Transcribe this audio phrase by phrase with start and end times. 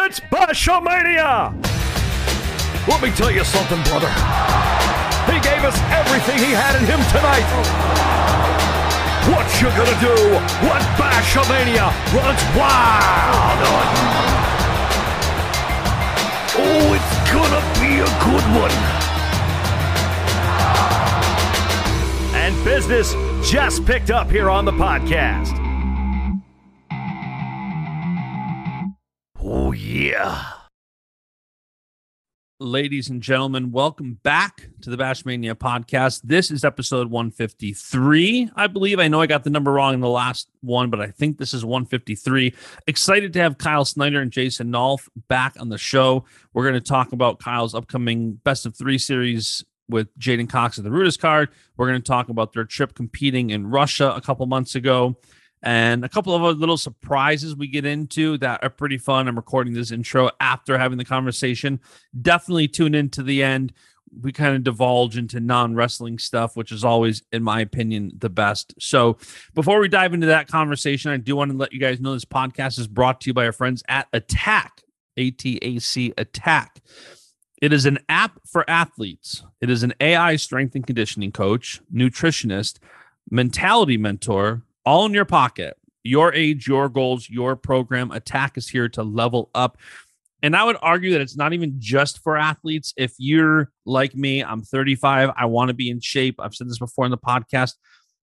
[0.00, 1.52] It's Bashamania!
[2.86, 4.08] Let me tell you something, brother.
[5.26, 7.44] He gave us everything he had in him tonight.
[9.28, 10.14] What you gonna do
[10.64, 14.08] when Bashamania runs wild on you?
[16.62, 18.72] Oh, it's gonna be a good one.
[22.34, 23.14] And business
[23.46, 25.67] just picked up here on the podcast.
[29.78, 30.44] Yeah.
[32.58, 36.22] Ladies and gentlemen, welcome back to the Bashmania podcast.
[36.24, 38.50] This is episode 153.
[38.56, 41.12] I believe I know I got the number wrong in the last one, but I
[41.12, 42.52] think this is 153.
[42.88, 46.24] Excited to have Kyle Snyder and Jason Nolf back on the show.
[46.52, 50.82] We're going to talk about Kyle's upcoming best of three series with J'den Cox at
[50.82, 51.50] the Rudis card.
[51.76, 55.16] We're going to talk about their trip competing in Russia a couple months ago
[55.62, 59.28] and a couple of other little surprises we get into that are pretty fun.
[59.28, 61.80] I'm recording this intro after having the conversation.
[62.20, 63.72] Definitely tune in to the end.
[64.22, 68.30] We kind of divulge into non wrestling stuff, which is always, in my opinion, the
[68.30, 68.74] best.
[68.78, 69.18] So,
[69.54, 72.24] before we dive into that conversation, I do want to let you guys know this
[72.24, 74.82] podcast is brought to you by our friends at Attack,
[75.18, 76.80] A T A C Attack.
[77.60, 79.42] It is an app for athletes.
[79.60, 82.78] It is an AI strength and conditioning coach, nutritionist,
[83.30, 85.76] mentality mentor, all in your pocket.
[86.02, 88.10] Your age, your goals, your program.
[88.10, 89.76] Attack is here to level up.
[90.42, 92.94] And I would argue that it's not even just for athletes.
[92.96, 96.36] If you're like me, I'm 35, I want to be in shape.
[96.38, 97.74] I've said this before in the podcast.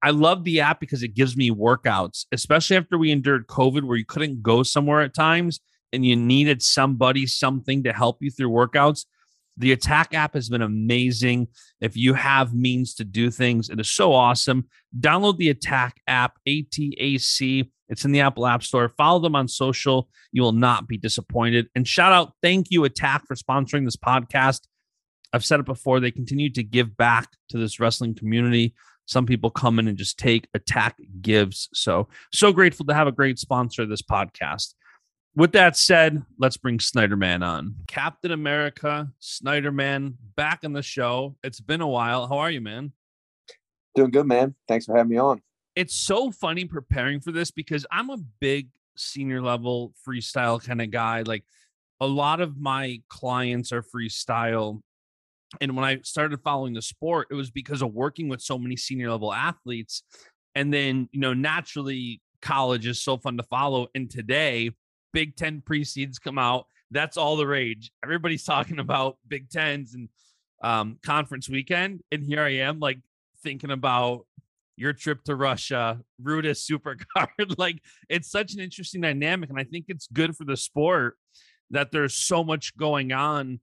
[0.03, 3.99] I love the app because it gives me workouts, especially after we endured COVID, where
[3.99, 5.61] you couldn't go somewhere at times
[5.93, 9.05] and you needed somebody, something to help you through workouts.
[9.59, 11.49] The Attack app has been amazing.
[11.81, 14.69] If you have means to do things, it is so awesome.
[14.99, 17.71] Download the Attack app, ATAC.
[17.89, 18.89] It's in the Apple App Store.
[18.89, 20.09] Follow them on social.
[20.33, 21.69] You will not be disappointed.
[21.75, 24.63] And shout out, thank you, Attack, for sponsoring this podcast.
[25.33, 28.75] I've said it before, they continue to give back to this wrestling community.
[29.07, 31.69] Some people come in and just take, Attack gives.
[31.73, 34.75] So, so grateful to have a great sponsor of this podcast
[35.37, 37.77] with that said, let's bring Snyderman on.
[37.87, 41.37] Captain America, Snyderman, back on the show.
[41.45, 42.27] It's been a while.
[42.27, 42.93] How are you, man?
[43.95, 44.55] Doing good, man.
[44.67, 45.43] Thanks for having me on.
[45.75, 50.91] It's so funny preparing for this because I'm a big senior level freestyle kind of
[50.91, 51.21] guy.
[51.21, 51.45] Like
[52.01, 54.81] a lot of my clients are freestyle.
[55.61, 58.77] And when I started following the sport, it was because of working with so many
[58.77, 60.03] senior level athletes.
[60.55, 63.89] And then, you know, naturally, college is so fun to follow.
[63.95, 64.71] And today,
[65.13, 66.67] Big Ten pre-seeds come out.
[66.91, 67.91] That's all the rage.
[68.05, 70.09] Everybody's talking about Big Tens and
[70.63, 72.99] um, conference weekend, and here I am, like
[73.43, 74.27] thinking about
[74.77, 77.55] your trip to Russia, Rudis Supercard.
[77.59, 81.17] like it's such an interesting dynamic, and I think it's good for the sport
[81.71, 83.61] that there's so much going on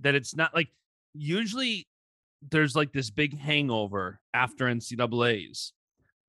[0.00, 0.68] that it's not like
[1.14, 1.88] usually
[2.50, 5.72] there's like this big hangover after NCAA's.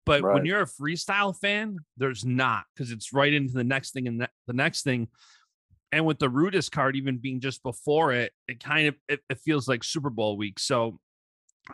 [0.07, 0.33] But right.
[0.33, 4.21] when you're a freestyle fan, there's not because it's right into the next thing and
[4.21, 5.09] the next thing.
[5.91, 9.39] And with the Rudis card even being just before it, it kind of it, it
[9.39, 10.59] feels like Super Bowl week.
[10.59, 10.99] So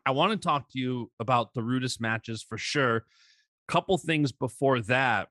[0.06, 3.06] I want to talk to you about the Rudis matches for sure.
[3.68, 5.30] Couple things before that.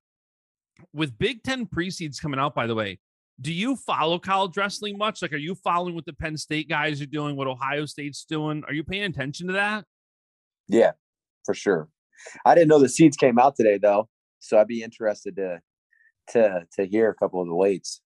[0.94, 2.98] With Big Ten pre-seeds coming out, by the way,
[3.40, 5.22] do you follow college wrestling much?
[5.22, 8.62] Like, are you following what the Penn State guys are doing, what Ohio State's doing?
[8.66, 9.84] Are you paying attention to that?
[10.68, 10.92] Yeah,
[11.44, 11.88] for sure.
[12.44, 15.60] I didn't know the seeds came out today though, so I'd be interested to
[16.30, 18.00] to to hear a couple of the weights.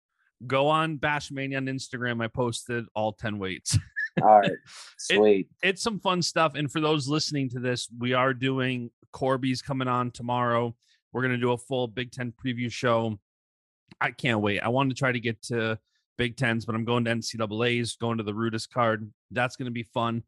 [0.46, 2.22] Go on Bashmania on Instagram.
[2.22, 3.78] I posted all ten weights.
[4.22, 4.52] all right,
[4.98, 5.48] sweet.
[5.62, 6.54] It, it's some fun stuff.
[6.54, 10.74] And for those listening to this, we are doing Corby's coming on tomorrow.
[11.12, 13.18] We're gonna do a full Big Ten preview show.
[14.00, 14.60] I can't wait.
[14.60, 15.78] I wanted to try to get to
[16.18, 19.10] Big Tens, but I'm going to NCAA's, going to the Rudis card.
[19.30, 20.22] That's going to be fun.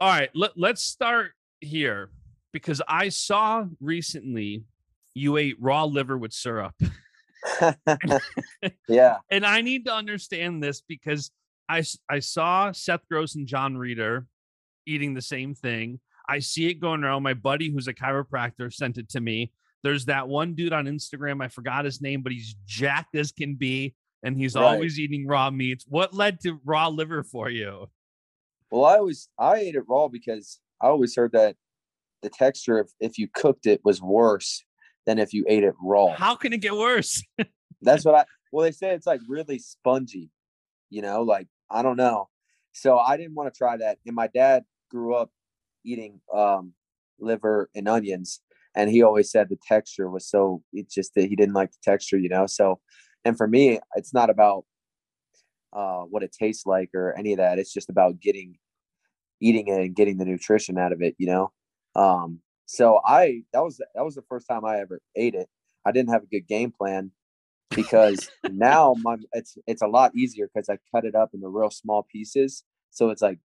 [0.00, 2.10] All right, let, let's start here
[2.52, 4.64] because I saw recently
[5.14, 6.74] you ate raw liver with syrup.
[8.88, 9.16] yeah.
[9.30, 11.30] And I need to understand this because
[11.68, 14.26] I, I saw Seth Gross and John Reeder
[14.86, 16.00] eating the same thing.
[16.28, 17.22] I see it going around.
[17.22, 19.52] My buddy, who's a chiropractor, sent it to me.
[19.82, 21.42] There's that one dude on Instagram.
[21.42, 23.94] I forgot his name, but he's jacked as can be.
[24.24, 24.62] and he's Right.
[24.74, 25.84] always eating raw meats.
[25.88, 27.90] What led to raw liver for you?
[28.70, 31.56] Well, I always I ate it raw because I always heard that
[32.22, 34.64] the texture if, if you cooked it was worse
[35.06, 36.14] than if you ate it raw.
[36.14, 37.22] How can it get worse?
[37.82, 40.30] That's what I well they say it's like really spongy,
[40.90, 42.28] you know, like I don't know.
[42.72, 43.98] So I didn't want to try that.
[44.06, 45.30] And my dad grew up
[45.84, 46.72] eating um
[47.18, 48.40] liver and onions
[48.74, 51.78] and he always said the texture was so it's just that he didn't like the
[51.82, 52.46] texture, you know.
[52.46, 52.80] So
[53.24, 54.64] and for me it's not about
[55.72, 57.58] uh what it tastes like or any of that.
[57.58, 58.58] It's just about getting
[59.40, 61.52] eating it and getting the nutrition out of it, you know.
[61.94, 65.48] Um so I that was that was the first time I ever ate it.
[65.84, 67.10] I didn't have a good game plan
[67.74, 71.70] because now my it's it's a lot easier because I cut it up into real
[71.70, 72.64] small pieces.
[72.90, 73.38] So it's like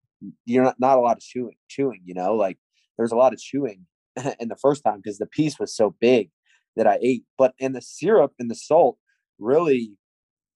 [0.44, 2.58] you're not not a lot of chewing chewing, you know, like
[2.96, 3.86] there's a lot of chewing
[4.40, 6.30] in the first time because the piece was so big
[6.76, 7.24] that I ate.
[7.36, 8.98] But and the syrup and the salt
[9.38, 9.92] really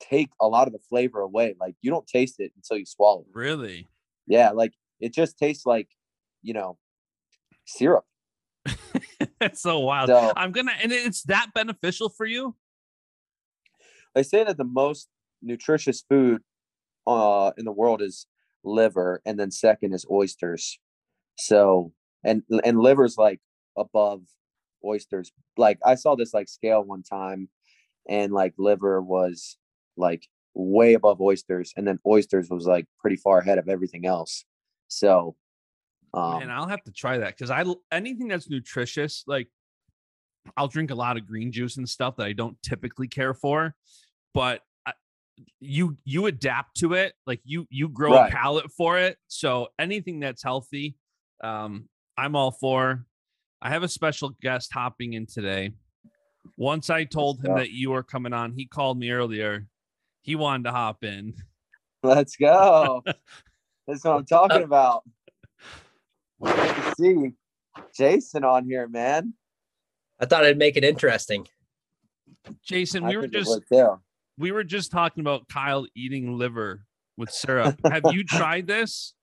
[0.00, 1.54] take a lot of the flavor away.
[1.60, 3.34] Like you don't taste it until you swallow it.
[3.34, 3.88] really?
[4.26, 5.88] Yeah, like it just tastes like,
[6.42, 6.78] you know,
[7.70, 8.04] syrup.
[9.38, 10.08] That's so wild.
[10.08, 12.54] So I'm gonna, and it's that beneficial for you.
[14.14, 15.08] they say that the most
[15.42, 16.42] nutritious food
[17.06, 18.26] uh in the world is
[18.62, 20.78] liver and then second is oysters
[21.38, 23.40] so and and liver's like
[23.78, 24.20] above
[24.84, 27.48] oysters like i saw this like scale one time
[28.06, 29.56] and like liver was
[29.96, 34.44] like way above oysters and then oysters was like pretty far ahead of everything else
[34.88, 35.34] so
[36.14, 39.48] um Man, I'll have to try that because I anything that's nutritious, like
[40.56, 43.74] I'll drink a lot of green juice and stuff that I don't typically care for,
[44.34, 44.92] but I,
[45.60, 48.28] you you adapt to it, like you you grow Right.
[48.32, 49.18] a palate for it.
[49.28, 50.96] So anything that's healthy,
[51.42, 53.04] um, I'm all for.
[53.62, 55.72] I have a special guest hopping in today.
[56.56, 59.66] Once I told him that you were coming on, he called me earlier.
[60.22, 61.34] He wanted to hop in.
[62.02, 63.02] let's go
[63.86, 65.02] that's what i'm talking about
[66.42, 67.32] Good to see
[67.96, 69.34] jason on here man
[70.20, 71.46] I thought I'd make it interesting.
[72.62, 73.60] Jason, I we were just
[74.36, 76.84] we were just talking about Kyle eating liver
[77.16, 77.80] with syrup.
[77.90, 79.14] Have you tried this?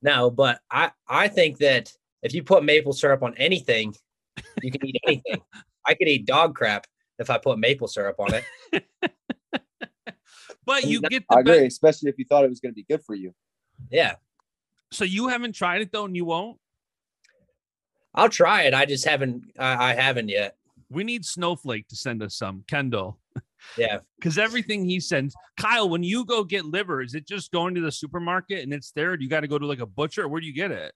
[0.00, 1.92] No, but I I think that
[2.22, 3.94] if you put maple syrup on anything,
[4.62, 5.42] you can eat anything.
[5.84, 6.86] I could eat dog crap
[7.18, 8.84] if I put maple syrup on it.
[10.64, 12.76] But you No, get I agree, be- especially if you thought it was going to
[12.76, 13.34] be good for you.
[13.90, 14.16] Yeah,
[14.90, 16.58] so you haven't tried it though, and you won't.
[18.14, 18.74] I'll try it.
[18.74, 19.44] I just haven't.
[19.58, 20.56] I, I haven't yet.
[20.90, 23.18] We need Snowflake to send us some, Kendall,
[23.76, 25.34] Yeah, because everything he sends.
[25.58, 28.92] Kyle, when you go get liver, is it just going to the supermarket and it's
[28.92, 29.16] there?
[29.16, 30.26] Do you got to go to like a butcher?
[30.26, 30.94] Where do you get it?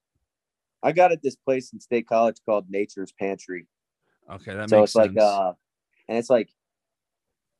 [0.83, 3.67] I got it this place in State College called Nature's Pantry.
[4.33, 5.21] Okay, that so makes it's like, sense.
[5.23, 5.53] uh,
[6.09, 6.49] and it's like,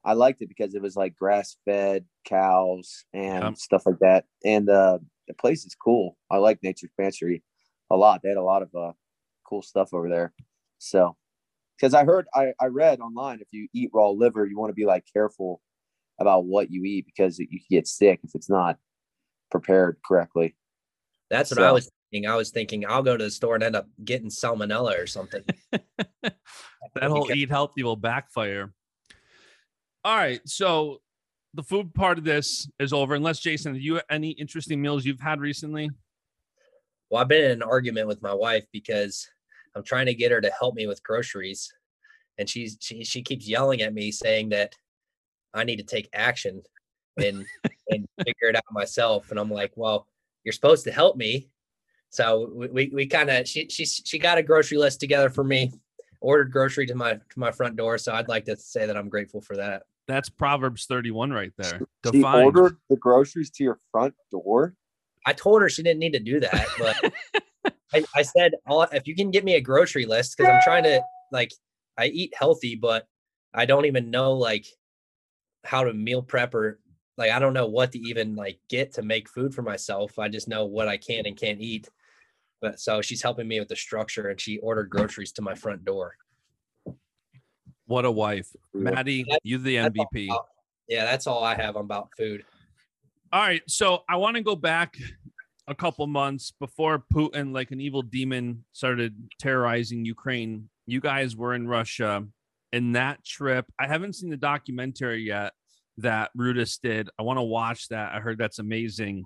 [0.05, 3.57] I liked it because it was like grass fed cows and Yep.
[3.57, 4.25] stuff like that.
[4.45, 4.99] And uh,
[5.33, 6.17] the place is cool.
[6.31, 7.43] I like Nature's Pantry
[7.91, 8.21] a lot.
[8.23, 8.93] They had a lot of uh,
[9.49, 10.33] cool stuff over there.
[10.79, 11.17] So,
[11.77, 14.75] because I heard, I, I read online if you eat raw liver, you want to
[14.75, 15.61] be like careful
[16.21, 18.79] about what you eat because you can get sick if it's not
[19.51, 20.55] prepared correctly.
[21.31, 22.29] that's what I was thinking.
[22.29, 25.43] I was thinking I'll go to the store and end up getting salmonella or something.
[26.23, 26.35] that
[27.03, 28.73] whole eat healthy will backfire.
[30.05, 31.02] All right, so
[31.55, 33.15] the food part of this is over.
[33.15, 35.91] Unless Jason, do you have any interesting meals you've had recently?
[37.11, 39.29] Well, I've been in an argument with my wife because
[39.77, 41.73] I'm trying to get her to help me with groceries,
[42.39, 44.75] and she's she she keeps yelling at me saying that
[45.53, 46.63] I need to take action
[47.19, 47.45] and
[47.91, 49.31] and figure it out myself.
[49.31, 50.07] And I'm like, well,
[50.45, 51.49] you're supposed to help me.
[52.11, 55.45] So we we, we kind of she she she got a grocery list together for
[55.45, 55.73] me,
[56.21, 57.99] ordered grocery to my to my front door.
[57.99, 59.83] So I'd like to say that I'm grateful for that.
[60.09, 61.81] That's Proverbs 31 right there.
[62.05, 62.45] She Defined.
[62.57, 64.75] ordered the groceries to your front door.
[65.25, 68.53] I told her she didn't need to do that, but I, I said,
[68.93, 71.53] if you can get me a grocery list, because I'm trying to like,
[71.97, 73.07] I eat healthy, but
[73.55, 74.67] I don't even know like
[75.65, 76.81] how to meal prep or
[77.17, 80.19] like I don't know what to even like get to make food for myself.
[80.19, 81.89] I just know what I can and can't eat.
[82.61, 85.85] But so she's helping me with the structure, and she ordered groceries to my front
[85.85, 86.15] door.
[87.93, 88.49] What a wife.
[88.73, 90.35] Maddie, That- you the MVP.
[90.89, 92.43] Yeah, that's all I have about food.
[93.31, 94.97] All right, so I want to go back
[95.69, 100.71] a couple months before Putin, like an evil demon, started terrorizing Ukraine.
[100.87, 102.27] You guys were in Russia,
[102.73, 103.67] and that trip.
[103.79, 105.53] I haven't seen the documentary yet
[105.99, 107.11] that Rudis did.
[107.19, 108.15] I want to watch that.
[108.15, 109.25] I heard that's amazing.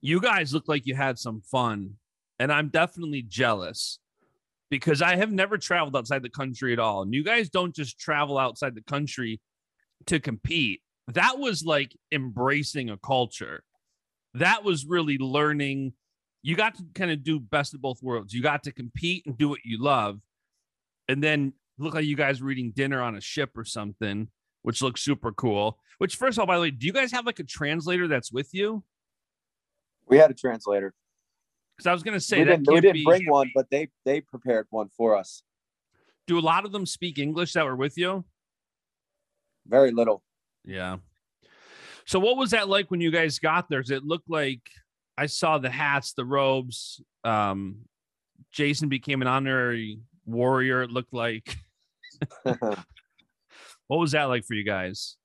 [0.00, 1.96] You guys look like you had some fun,
[2.38, 3.98] and I'm definitely jealous
[4.72, 7.02] because I have never traveled outside the country at all.
[7.02, 9.38] And you guys don't just travel outside the country
[10.06, 13.64] to compete, that was like embracing a culture.
[14.32, 15.92] That was really learning.
[16.42, 18.32] You got to kind of do best of both worlds.
[18.32, 20.20] You got to compete and do what you love.
[21.06, 24.28] And then look like you guys were eating dinner on a ship or something,
[24.62, 25.80] which looks super cool.
[25.98, 28.32] Which, first of all, by the way, do you guys have like a translator that's
[28.32, 28.82] with you?
[30.06, 30.94] We had a translator.
[31.76, 33.88] Because I was going to say we that didn't, we didn't bring one, but they
[34.04, 35.42] they prepared one for us.
[36.26, 38.24] Do a lot of them speak English that were with you?
[39.66, 40.22] Very little.
[40.64, 40.98] Yeah.
[42.04, 43.80] So what was that like when you guys got there?
[43.80, 44.60] Does it look like
[45.16, 47.00] I saw the hats, the robes?
[47.24, 47.86] Um,
[48.52, 50.82] Jason became an honorary warrior.
[50.82, 51.56] It looked like.
[53.92, 55.16] What was that like for you guys?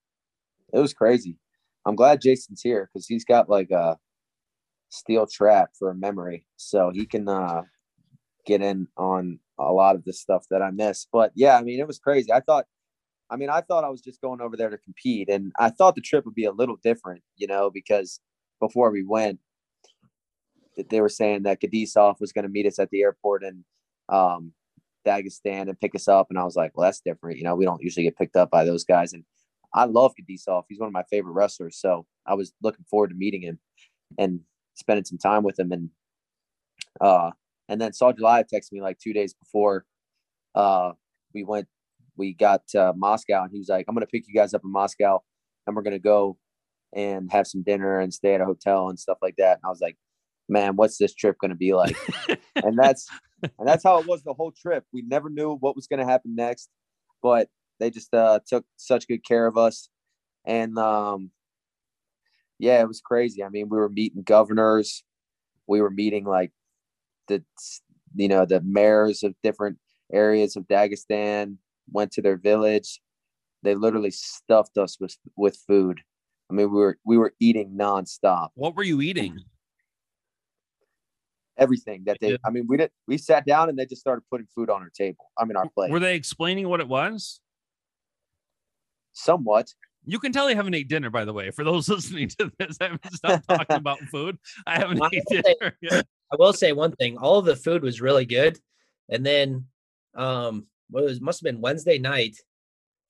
[0.74, 1.38] It was crazy.
[1.86, 3.98] I'm glad Jason's here because he's got like a
[4.89, 7.63] steel trap for a memory, so he can uh,
[8.46, 11.08] get in on a lot of the stuff that I miss.
[11.12, 12.32] But yeah, I mean, it was crazy.
[12.32, 12.65] I thought,
[13.29, 15.96] I mean, I thought I was just going over there to compete, and I thought
[15.96, 18.20] the trip would be a little different, you know, because
[18.60, 19.39] before we went,
[20.89, 23.65] they were saying that Kadisov was going to meet us at the airport in
[24.10, 24.53] um,
[25.06, 27.38] Dagestan and pick us up, and I was like, well, that's different.
[27.38, 29.24] You know, we don't usually get picked up by those guys, and
[29.74, 30.63] I love Kadisov.
[30.70, 33.60] He's one of my favorite wrestlers, so I was looking forward to meeting him
[34.17, 34.39] and
[34.77, 35.72] spending some time with him.
[35.72, 35.89] And
[37.01, 37.31] uh,
[37.69, 39.86] and then Sadulaev texted me like two days before
[40.55, 40.93] uh,
[41.34, 41.67] we went,
[42.17, 44.72] we got to Moscow, and he was like, "I'm gonna pick you guys up in
[44.72, 45.22] Moscow,
[45.65, 46.38] and we're gonna go
[46.96, 49.69] and have some dinner and stay at a hotel and stuff like that." And I
[49.69, 49.98] was like,
[50.50, 51.96] "Man, what's this trip gonna be like?"
[52.55, 53.07] and that's
[53.43, 54.84] and that's how it was the whole trip.
[54.91, 56.69] We never knew what was gonna happen next,
[57.22, 59.89] but they just uh, took such good care of us,
[60.46, 61.29] and um,
[62.59, 63.43] yeah, it was crazy.
[63.43, 65.03] I mean, we were meeting governors,
[65.67, 66.51] we were meeting like
[67.27, 67.43] the
[68.15, 69.77] you know the mayors of different
[70.11, 71.57] areas of Dagestan.
[71.89, 72.99] Went to their village.
[73.63, 76.01] They literally stuffed us with with food.
[76.49, 78.49] I mean, we were we were eating nonstop.
[78.55, 79.39] What were you eating?
[81.57, 82.37] Everything that they.
[82.45, 82.91] I mean, we did.
[83.07, 85.31] We sat down and they just started putting food on our table.
[85.37, 85.91] I mean, our plate.
[85.91, 87.39] Were they explaining what it was?
[89.13, 89.73] Somewhat.
[90.09, 91.51] You can tell they haven't ate dinner, by the way.
[91.51, 94.37] For those listening to this, I haven't stopped talking about food.
[94.65, 95.77] I haven't Well, I say- dinner.
[95.81, 96.07] yet.
[96.31, 98.57] I will say one thing: all of the food was really good,
[99.09, 99.65] and then,
[100.15, 102.37] um, what was must have been Wednesday night.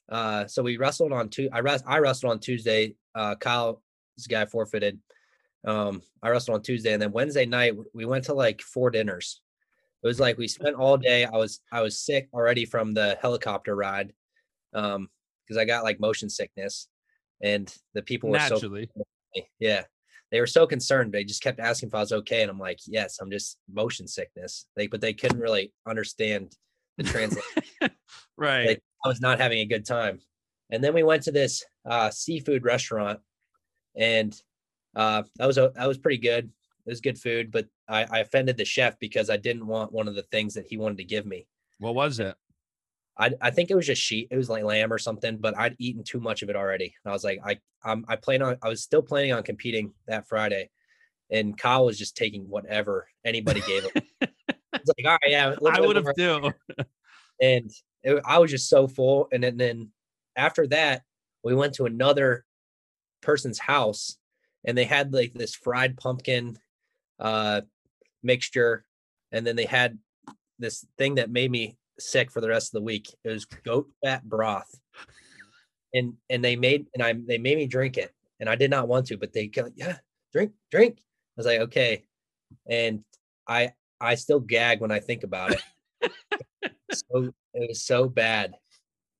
[0.09, 1.49] Uh, so we wrestled on two.
[1.51, 2.95] I rest, I wrestled on Tuesday.
[3.15, 3.81] Uh, Kyle,
[4.15, 4.99] this guy forfeited.
[5.65, 9.41] Um, I wrestled on Tuesday, and then Wednesday night we went to like four dinners.
[10.03, 11.25] It was like we spent all day.
[11.25, 14.13] I was I was sick already from the helicopter ride,
[14.73, 15.09] um,
[15.47, 16.87] because I got like motion sickness,
[17.41, 18.89] and the people were Naturally.
[19.35, 19.47] me.
[19.59, 19.83] Yeah.
[20.31, 21.13] They were so concerned.
[21.13, 22.41] They just kept asking if I was okay.
[22.41, 24.65] And I'm like, yes, I'm just motion sickness.
[24.75, 26.53] They but they couldn't really understand
[26.97, 27.63] the translation.
[28.37, 28.67] right.
[28.67, 30.19] Like, I was not having a good time.
[30.69, 33.19] And then we went to this uh, seafood restaurant,
[33.95, 34.35] and
[34.95, 36.45] uh, that was a, that was pretty good.
[36.85, 40.07] It was good food, but I, I offended the chef because I didn't want one
[40.07, 41.47] of the things that he wanted to give me.
[41.79, 42.35] what was it?
[43.19, 44.27] I, I think it was just sheep.
[44.31, 46.93] It was like lamb or something, but I'd eaten too much of it already.
[47.03, 48.57] And I was like, I I'm, I plan on.
[48.61, 50.69] I was still planning on competing that Friday,
[51.31, 54.03] and Kyle was just taking whatever anybody gave him.
[54.21, 56.51] It's like, all right, yeah, I would have too.
[57.39, 57.69] And
[58.01, 59.27] it, I was just so full.
[59.31, 59.91] And then, then
[60.35, 61.03] after that,
[61.43, 62.45] we went to another
[63.21, 64.17] person's house,
[64.65, 66.57] and they had like this fried pumpkin
[67.19, 67.61] uh,
[68.23, 68.85] mixture,
[69.31, 69.99] and then they had
[70.57, 73.13] this thing that made me sick for the rest of the week.
[73.23, 74.79] It was goat fat broth,
[75.93, 78.87] and and they made and I they made me drink it, and I did not
[78.87, 79.97] want to, but they go, yeah,
[80.33, 80.97] drink, drink.
[80.99, 81.03] I
[81.37, 82.03] was like, okay,
[82.69, 83.03] and
[83.47, 86.11] I I still gag when I think about it.
[86.91, 88.53] so it was so bad,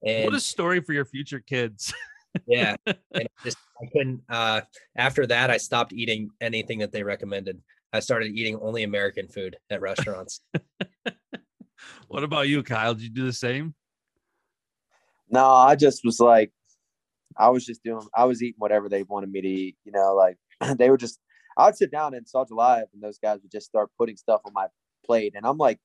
[0.06, 1.94] and what a story for your future kids.
[2.48, 4.22] yeah, and just I couldn't.
[4.30, 4.62] Uh,
[4.96, 7.62] after that, I stopped eating anything that they recommended.
[7.94, 10.42] I started eating only American food at restaurants.
[12.08, 12.94] what about you, Kyle?
[12.94, 13.74] Did you do the same?
[15.30, 16.52] No, I just was like,
[17.38, 19.76] I was just doing, I was eating whatever they wanted me to eat.
[19.84, 20.38] You know, like
[20.78, 21.20] they were just,
[21.58, 24.54] I would sit down and Sadulaev and those guys would just start putting stuff on
[24.54, 24.68] my
[25.06, 25.34] plate.
[25.36, 25.80] And I'm like,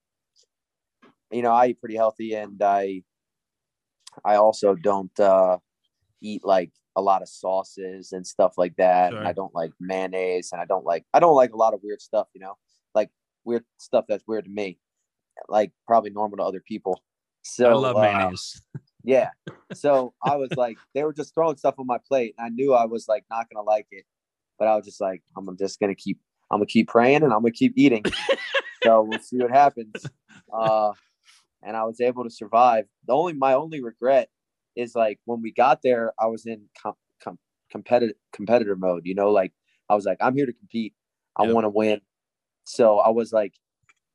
[1.30, 3.02] you know, I eat pretty healthy and I,
[4.24, 5.58] I also don't uh,
[6.20, 9.14] eat like a lot of sauces and stuff like that.
[9.14, 11.80] And I don't like mayonnaise and I don't like, I don't like a lot of
[11.82, 12.56] weird stuff, you know,
[12.94, 13.10] like
[13.44, 14.78] weird stuff that's weird to me,
[15.48, 17.00] like probably normal to other people.
[17.42, 18.62] So I love uh, mayonnaise.
[19.04, 19.30] yeah.
[19.74, 22.74] So I was like, they were just throwing stuff on my plate, and I knew
[22.74, 24.04] I was like not gonna like it,
[24.58, 26.20] but I was just like, I'm just gonna keep,
[26.50, 28.04] I'm gonna keep praying, and I'm gonna keep eating.
[28.84, 29.94] so we'll see what happens.
[30.52, 30.92] Uh,
[31.62, 32.84] and I was able to survive.
[33.06, 34.28] The only, my only regret
[34.76, 37.38] is like when we got there, I was in com- com-
[37.70, 39.02] competitive competitor mode.
[39.04, 39.52] You know, like
[39.88, 40.94] I was like, I'm here to compete.
[41.36, 41.52] I Yeah.
[41.52, 42.00] want to win.
[42.64, 43.54] So I was like,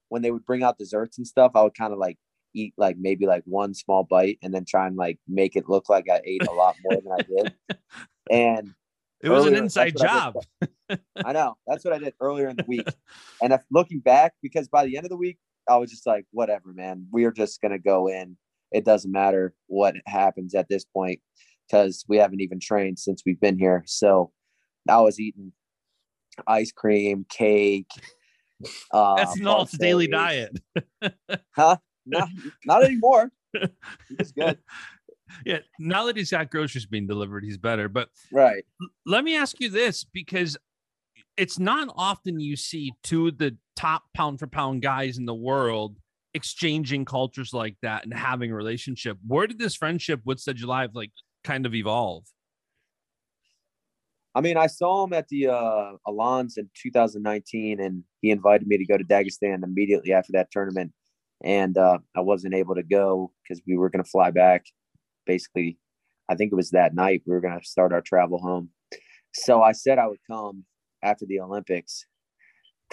[0.09, 2.17] when they would bring out desserts and stuff, I would kind of like
[2.53, 5.89] eat like maybe like one small bite and then try and like make it look
[5.89, 7.53] like I ate a lot more than I did.
[8.29, 8.73] And
[9.21, 10.35] It was an inside what I job.
[11.25, 12.87] I know that's what I did earlier in the week.
[13.41, 15.37] And if looking back, because by the end of the week,
[15.69, 17.07] I was just like, whatever, man.
[17.11, 18.35] We are just gonna go in.
[18.73, 21.21] It doesn't matter what happens at this point
[21.67, 23.83] because we haven't even trained since we've been here.
[23.85, 24.31] So
[24.89, 25.53] I was eating
[26.45, 27.91] ice cream, cake.
[28.91, 30.57] Uh, That's Nolf's daily diet.
[31.51, 31.77] huh?
[32.05, 32.29] Not,
[32.65, 33.31] not anymore.
[34.17, 34.59] He's good,
[35.45, 35.59] Yeah.
[35.79, 37.89] Now that he's got groceries being delivered, he's better.
[37.89, 38.63] But right?
[39.05, 40.57] let me ask you this because
[41.35, 45.35] it's not often you see two of the top pound for pound guys in the
[45.35, 45.97] world
[46.33, 49.17] exchanging cultures like that and having a relationship.
[49.25, 51.11] Where did this friendship with Sadulaev like
[51.43, 52.23] kind of evolve?
[54.37, 58.77] I mean, I saw him at the uh, Alans in 2019, and he invited me
[58.77, 60.91] to go to Dagestan immediately after that tournament.
[61.43, 64.65] And uh, I wasn't able to go because we were going to fly back.
[65.25, 65.79] Basically,
[66.29, 68.69] I think it was that night we were going to start our travel home.
[69.33, 70.65] So I said I would come
[71.01, 72.05] after the Olympics.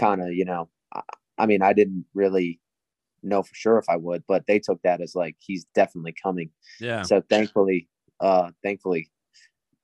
[0.00, 1.02] Kind of, you know, I,
[1.36, 2.58] I mean, I didn't really
[3.22, 6.48] know for sure if I would, but they took that as like he's definitely coming.
[6.80, 7.02] Yeah.
[7.02, 7.86] So thankfully,
[8.20, 9.10] uh, thankfully,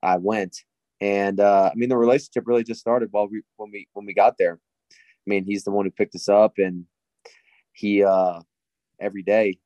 [0.03, 0.57] I went,
[1.01, 4.15] and uh, I mean the relationship really just started while we when we when we
[4.15, 4.59] got there.
[4.93, 6.85] I mean he's the one who picked us up, and
[7.73, 8.41] he uh,
[9.01, 9.59] every day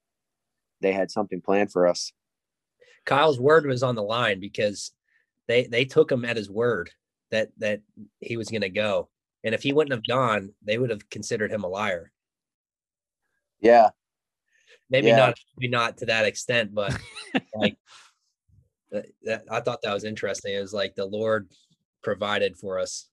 [0.80, 2.12] they had something planned for us.
[3.04, 4.92] Kyle's word was on the line because
[5.48, 6.90] they they took him at his word
[7.30, 7.80] that that
[8.20, 9.08] he was going to go,
[9.42, 12.10] and if he wouldn't have gone, they would have considered him a liar.
[13.60, 13.90] Yeah,
[14.90, 15.16] Maybe Yeah.
[15.16, 16.96] not, maybe not to that extent, but
[17.54, 17.76] like
[18.94, 20.54] that, that, I thought that was interesting.
[20.54, 21.48] It was like the Lord
[22.02, 23.08] provided for us,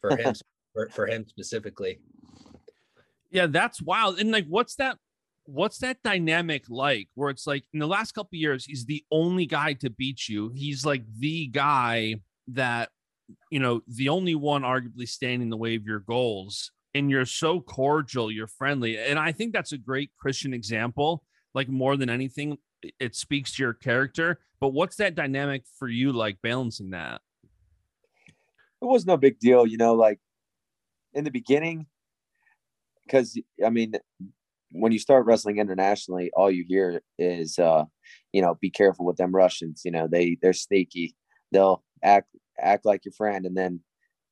[0.00, 0.34] for him,
[0.74, 2.00] for, for him specifically.
[3.30, 4.18] Yeah, that's wild.
[4.18, 4.98] And like, what's that?
[5.44, 7.08] What's that dynamic like?
[7.14, 10.28] Where it's like in the last couple of years, he's the only guy to beat
[10.28, 10.50] you.
[10.54, 12.16] He's like the guy
[12.48, 12.90] that,
[13.50, 16.72] you know, the only one arguably standing in the way of your goals.
[16.92, 18.98] And you're so cordial, you're friendly.
[18.98, 21.22] And I think that's a great Christian example.
[21.54, 22.58] Like more than anything,
[22.98, 24.40] it- speaks to your character.
[24.60, 27.20] But what's that dynamic for you, like balancing that?
[28.82, 29.94] it was no big deal, you know.
[29.94, 30.18] Like
[31.12, 31.86] in the beginning,
[33.04, 33.94] because I mean,
[34.72, 37.84] when you start wrestling internationally, all you hear is, uh,
[38.32, 39.82] you know, be careful with them Russians.
[39.84, 41.14] You know, they they're sneaky.
[41.52, 43.80] They'll act act like your friend and then,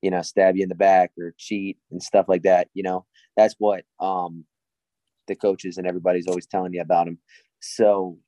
[0.03, 2.69] you know, stab you in the back or cheat and stuff like that.
[2.75, 4.45] You know, that's what um
[5.29, 7.19] the coaches and everybody's always telling you about them.
[7.61, 8.19] So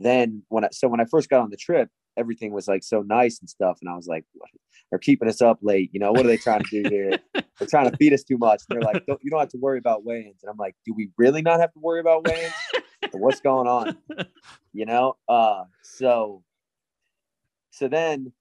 [0.00, 3.02] then when I so when I first got on the trip, everything was like so
[3.02, 4.50] nice and stuff, and I was like, what?
[4.90, 5.90] they're keeping us up late.
[5.92, 7.18] You know, what are they trying to do here?
[7.34, 8.62] they're trying to feed us too much.
[8.68, 10.42] And they're like, don't, you don't have to worry about weigh-ins.
[10.42, 13.12] And I'm like, do we really not have to worry about weigh-ins?
[13.12, 13.98] What's going on?
[14.72, 15.16] You know?
[15.28, 16.42] Uh, so,
[17.70, 18.32] so then,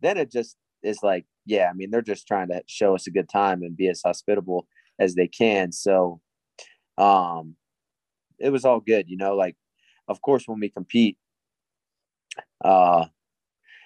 [0.00, 3.10] then it just is like, yeah, I mean, they're just trying to show us a
[3.10, 4.66] good time and be as hospitable
[4.98, 5.72] as they can.
[5.72, 6.20] So,
[6.98, 7.56] um,
[8.38, 9.56] it was all good, you know, like,
[10.08, 11.16] of course, when we compete,
[12.64, 13.06] uh,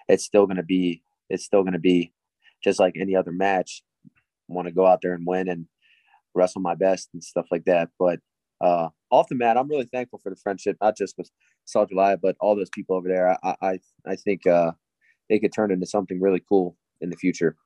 [0.09, 2.13] it's still to be, it's still to be
[2.63, 3.83] just like any other match
[4.49, 5.67] want to go out there and win and
[6.35, 7.91] wrestle my best and stuff like that.
[7.99, 8.21] But
[8.61, 11.31] uh, off the mat, I'm really thankful for the friendship, not just with
[11.67, 13.37] Sadulaev, but all those people over there.
[13.45, 14.73] I I, I think uh,
[15.29, 17.57] they could turn into something really cool in the future.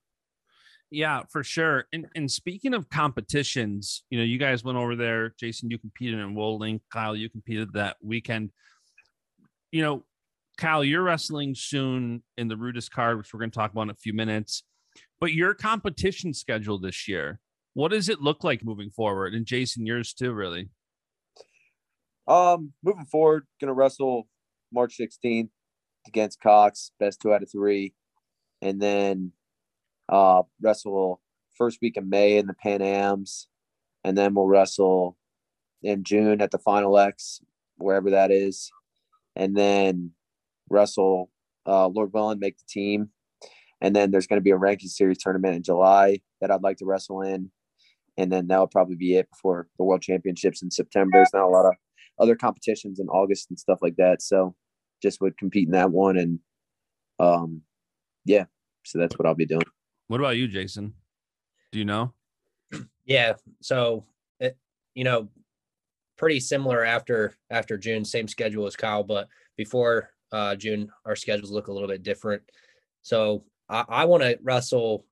[0.90, 1.87] Yeah, for sure.
[1.92, 5.35] And and speaking of competitions, you know, you guys went over there.
[5.38, 6.81] Jason, you competed in Wolling.
[6.92, 8.50] Kyle, you competed that weekend.
[9.70, 10.05] You know,
[10.59, 13.90] Kyle, you're wrestling soon in the Rudis card, which we're going to talk about in
[13.90, 14.64] a few minutes.
[15.20, 17.38] But your competition schedule this year,
[17.74, 19.35] what does it look like moving forward?
[19.35, 20.70] And Jason, yours too, really.
[22.26, 24.29] Um, moving forward, gonna wrestle
[24.72, 25.50] March 16th
[26.07, 27.94] against Cox, best two out of three,
[28.62, 29.33] and then
[30.10, 31.20] uh wrestle
[31.56, 33.48] first week in May in the Pan Ams,
[34.04, 35.16] and then we'll wrestle
[35.82, 37.40] in June at the Final X,
[37.78, 38.70] wherever that is,
[39.36, 40.12] and then
[40.68, 41.30] wrestle
[41.66, 43.10] uh Lord willing, make the team,
[43.80, 46.78] and then there's going to be a ranking series tournament in July that I'd like
[46.78, 47.50] to wrestle in,
[48.16, 51.12] and then that'll probably be it before the World Championships in September.
[51.14, 51.74] There's not a lot of
[52.18, 54.22] other competitions in August and stuff like that.
[54.22, 54.54] So
[55.02, 56.38] just would compete in that one and
[57.18, 57.62] um
[58.24, 58.44] yeah,
[58.84, 59.62] so that's what I'll be doing.
[60.10, 60.94] What about you, Jason?
[61.70, 62.12] Do you know?
[63.04, 63.34] Yeah.
[63.60, 64.06] So,
[64.40, 64.56] it,
[64.92, 65.28] you know,
[66.16, 71.52] pretty similar after after June, same schedule as Kyle, but before uh, June, our schedules
[71.52, 72.42] look a little bit different.
[73.02, 75.06] So I, I want to wrestle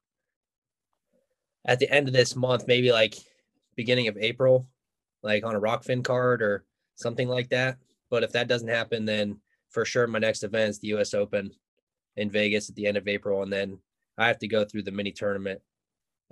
[1.65, 3.15] at the end of this month, maybe like
[3.77, 4.69] beginning of April,
[5.23, 6.65] like on a Rokfin card or
[6.97, 7.79] something like that.
[8.11, 9.39] But if that doesn't happen, then
[9.71, 11.53] for sure my next event is the US Open
[12.17, 13.45] in Vegas at the end of April.
[13.45, 13.79] And then
[14.19, 15.61] I have to go through the mini tournament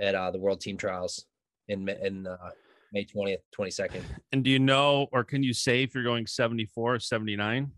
[0.00, 1.24] at uh, the World Team Trials
[1.68, 2.50] in, in uh,
[2.92, 4.02] May 20th, 22nd.
[4.32, 7.70] And do you know, or can you say if you're going 74 or 79?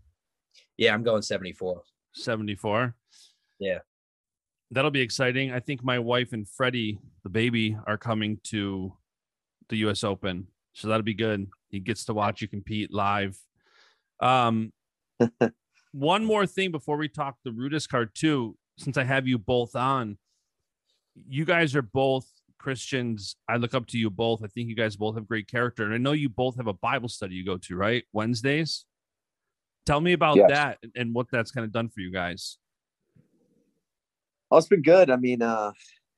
[0.77, 1.81] Yeah, I'm going 74.
[2.13, 2.95] 74.
[3.59, 3.79] Yeah.
[4.71, 5.51] That'll be exciting.
[5.51, 8.93] I think my wife and Freddie, the baby, are coming to
[9.69, 10.47] the US Open.
[10.73, 11.47] So that'll be good.
[11.69, 13.37] He gets to watch you compete live.
[14.21, 14.73] Um
[15.91, 19.75] one more thing before we talk the Rudis card too, since I have you both
[19.75, 20.17] on.
[21.27, 22.25] You guys are both
[22.57, 23.35] Christians.
[23.47, 24.43] I look up to you both.
[24.43, 25.83] I think you guys both have great character.
[25.83, 28.03] And I know you both have a Bible study you go to, right?
[28.13, 28.85] Wednesdays.
[29.85, 30.49] Tell me about Yes.
[30.49, 32.57] that and what that's kind of done for you guys.
[34.51, 35.09] Oh, it's been good.
[35.09, 35.73] I mean, uh,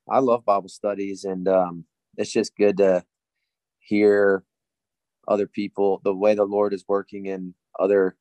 [0.08, 1.84] I love Bible studies, and um,
[2.16, 3.04] it's just good to
[3.78, 4.44] hear
[5.28, 8.16] other people, the way the Lord is working in other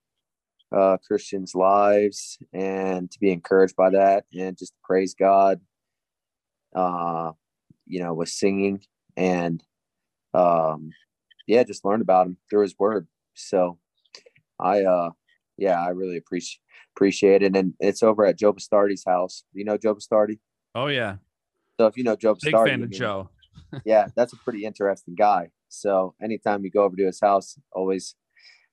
[0.71, 5.59] uh, Christians' lives, and to be encouraged by that, and just praise God.
[6.75, 7.31] Uh,
[7.85, 8.81] you know, with singing
[9.17, 9.61] and
[10.33, 10.91] um,
[11.47, 13.07] yeah, just learn about Him through His Word.
[13.33, 13.77] So,
[14.59, 15.09] I uh,
[15.57, 16.61] yeah, I really appreciate
[16.95, 19.43] appreciate it, and it's over at Joe Bastardi's house.
[19.53, 20.39] You know Joe Bastardi?
[20.75, 21.17] Oh yeah.
[21.79, 23.29] So if you know Joe Big Bastardi, fan of Joe.
[23.85, 25.49] yeah, that's a pretty interesting guy.
[25.69, 28.15] So anytime you go over to his house, always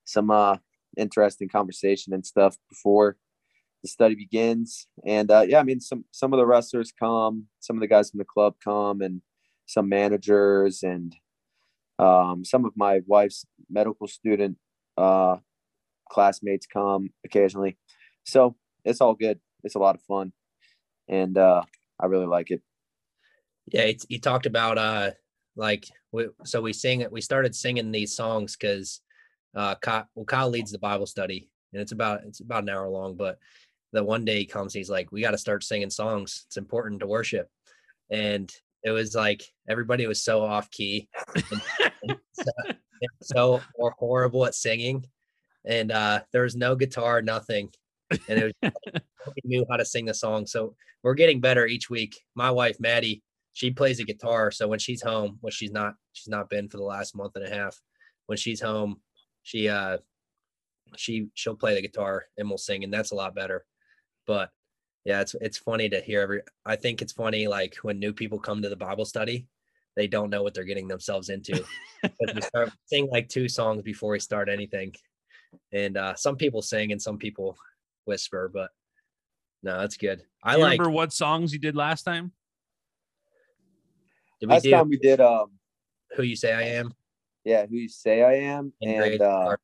[0.04, 0.56] some uh
[0.98, 3.16] interesting conversation and stuff before
[3.82, 4.86] the study begins.
[5.06, 8.10] And uh yeah, I mean some some of the wrestlers come, some of the guys
[8.10, 9.22] from the club come and
[9.66, 11.14] some managers and
[11.98, 14.56] um some of my wife's medical student
[14.96, 15.36] uh
[16.10, 17.76] classmates come occasionally.
[18.24, 19.40] So it's all good.
[19.64, 20.32] It's a lot of fun.
[21.08, 21.62] And uh
[22.00, 22.62] I really like it.
[23.66, 25.10] Yeah, he talked about uh
[25.56, 29.00] like we, so we sing we started singing these songs because
[29.54, 32.88] uh Kyle, well Kyle leads the Bible study and it's about it's about an hour
[32.88, 33.38] long, but
[33.92, 36.44] the one day he comes, he's like, we got to start singing songs.
[36.46, 37.48] It's important to worship,
[38.10, 41.62] and it was like everybody was so off key, and,
[42.02, 45.06] and so, and so or horrible at singing,
[45.64, 47.70] and uh there was no guitar, nothing,
[48.10, 48.54] and it was
[49.26, 50.46] nobody knew how to sing the song.
[50.46, 52.20] So we're getting better each week.
[52.34, 56.28] My wife Maddie, she plays the guitar, so when she's home, when she's not, she's
[56.28, 57.78] not been for the last month and a half.
[58.26, 59.00] When she's home,
[59.48, 59.96] she uh
[60.96, 63.64] she she'll play the guitar and we'll sing, and that's a lot better.
[64.26, 64.50] But
[65.06, 66.42] yeah, it's it's funny to hear every.
[66.66, 69.46] I think it's funny like when new people come to the Bible study,
[69.96, 71.64] they don't know what they're getting themselves into.
[72.02, 74.94] 'Cause we start sing like two songs before we start anything,
[75.72, 77.56] and uh some people sing and some people
[78.04, 78.70] whisper, but
[79.62, 80.24] no, that's good.
[80.42, 80.72] I you like.
[80.78, 82.32] remember what songs you did last time?
[84.40, 85.52] Did we Last do time we did um
[86.16, 86.92] who you say I am?
[87.48, 89.60] Yeah, who you say I am And and, uh Gar-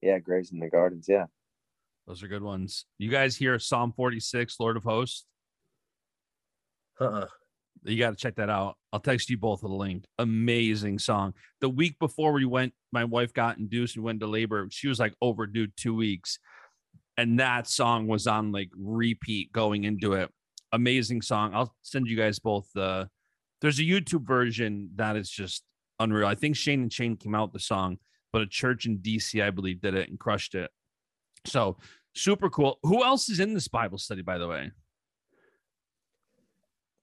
[0.00, 1.26] yeah, Graves in the Gardens, yeah.
[2.08, 2.86] Those are good ones.
[2.98, 5.24] You guys hear Psalm 46, Lord of Hosts?
[7.00, 7.28] Uh-uh.
[7.84, 8.76] You got to check that out.
[8.92, 10.04] I'll text you both with a link.
[10.18, 11.34] Amazing song.
[11.60, 14.66] The week before we went, my wife got induced and went to labor.
[14.70, 16.40] She was like overdue two weeks.
[17.16, 20.28] And that song was on like repeat going into it.
[20.72, 21.54] Amazing song.
[21.54, 23.08] I'll send you guys both the
[23.60, 25.62] there's a YouTube version that is just
[26.02, 26.26] unreal.
[26.26, 27.98] I think Shane and Shane came out with the song,
[28.32, 30.70] but a church in DC, I believe, did it and crushed it.
[31.46, 31.78] So
[32.14, 32.78] super cool.
[32.82, 34.70] Who else is in this Bible study, by the way?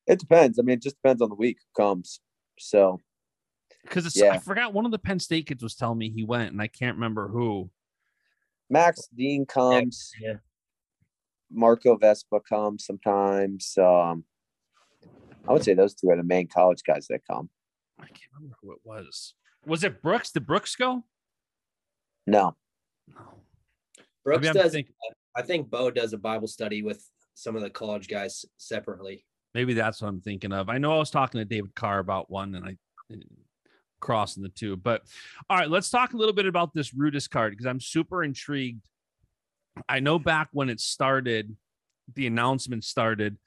[0.07, 0.57] It depends.
[0.59, 2.19] I mean, it just depends on the week who comes.
[2.57, 2.99] So
[3.83, 4.33] Because it's Yeah.
[4.33, 6.67] I forgot one of the Penn State kids was telling me he went, and I
[6.67, 7.69] can't remember who.
[8.69, 10.37] Max Dean comes, Yeah.
[11.51, 13.77] Marco Vespa comes sometimes.
[13.77, 14.25] Um
[15.47, 17.49] I would say those two are the main college guys that come.
[17.99, 19.33] I can't remember who it was.
[19.65, 20.31] Was it Brooks?
[20.31, 21.03] Did Brooks go?
[22.25, 22.55] No.
[23.07, 23.15] No.
[24.23, 24.71] Brooks Maybe does.
[24.71, 24.93] thinking-
[25.35, 29.25] I think Bo does a Bible study with some of the college guys separately.
[29.55, 30.69] maybe that's what I'm thinking of.
[30.69, 32.77] I know I was talking to David Carr about one, and I
[33.11, 33.17] uh,
[33.99, 34.75] crossing the two.
[34.75, 35.01] But
[35.49, 38.85] all right, let's talk a little bit about this Rudis card because I'm super intrigued.
[39.87, 41.55] I know back when it started,
[42.15, 43.37] the announcement started.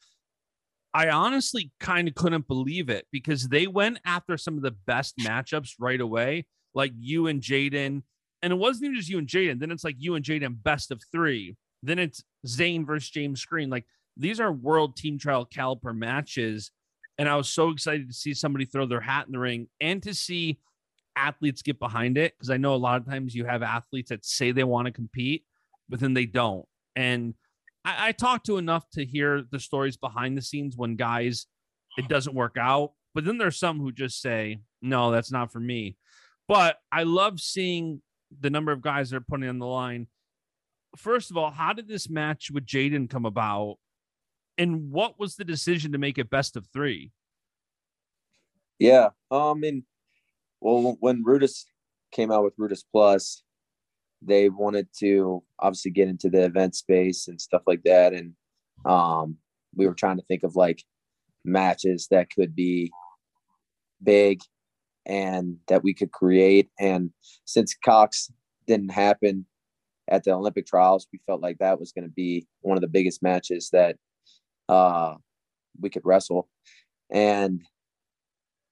[0.95, 5.17] I honestly kind of couldn't believe it because they went after some of the best
[5.19, 8.03] matchups right away, like you and J'den.
[8.43, 9.59] And it wasn't even just you and J'den.
[9.59, 11.57] Then it's like you and J'den best of three.
[11.83, 13.71] Then it's Zain versus James Green.
[13.71, 16.71] Like these are world team trial caliber matches.
[17.19, 20.03] And I was so excited to see somebody throw their hat in the ring and
[20.03, 20.59] to see
[21.17, 22.39] athletes get behind it.
[22.39, 24.93] Cause I know a lot of times you have athletes that say they want to
[24.93, 25.45] compete,
[25.89, 26.67] but then they don't.
[26.97, 27.35] And
[27.85, 31.47] I, I talk to enough to hear the stories behind the scenes when guys
[31.97, 32.93] it doesn't work out.
[33.15, 35.97] But then there's some who just say, no, that's not for me.
[36.49, 38.03] But I love seeing
[38.41, 40.07] the number of guys that are putting on the line.
[40.97, 43.77] First of all, how did this match with J'den come about?
[44.59, 47.13] And what was the decision to make it best of three?
[48.79, 49.11] Yeah.
[49.31, 49.85] Um, mean,
[50.61, 51.65] well, when Rudis
[52.11, 53.42] came out with Rudis Plus,
[54.25, 58.13] they wanted to obviously get into the event space and stuff like that.
[58.13, 58.35] And
[58.85, 59.37] um,
[59.75, 60.83] we were trying to think of like
[61.45, 62.91] matches that could be
[64.03, 64.41] big
[65.07, 66.71] and that we could create.
[66.79, 67.11] And
[67.45, 68.31] since Cox
[68.67, 69.47] didn't happen
[70.09, 72.89] at the Olympic trials, we felt like that was going to be one of the
[72.89, 73.97] biggest matches that
[74.69, 75.15] uh,
[75.81, 76.49] we could wrestle.
[77.11, 77.63] And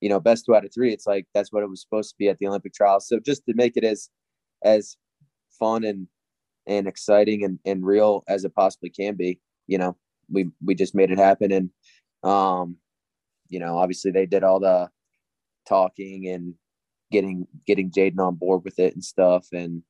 [0.01, 0.93] you know, best two out of three.
[0.93, 3.07] It's like that's what it was supposed to be at the Olympic trials.
[3.07, 4.09] So just to make it as
[4.65, 4.97] as
[5.61, 6.09] fun and
[6.67, 9.97] and exciting and, and real as it possibly can be, you know,
[10.29, 11.53] we we just made it happen.
[11.53, 11.71] And
[12.23, 12.77] um,
[13.49, 14.91] you know, obviously they did all the
[15.69, 16.55] talking and
[17.13, 19.47] getting getting J'den on board with it and stuff.
[19.53, 19.83] And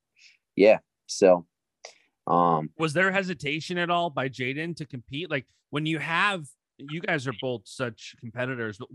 [0.57, 1.47] yeah, so
[2.27, 5.31] um was there hesitation at all by J'den to compete?
[5.31, 6.47] Like when you have
[6.79, 8.89] you guys are both such competitors, but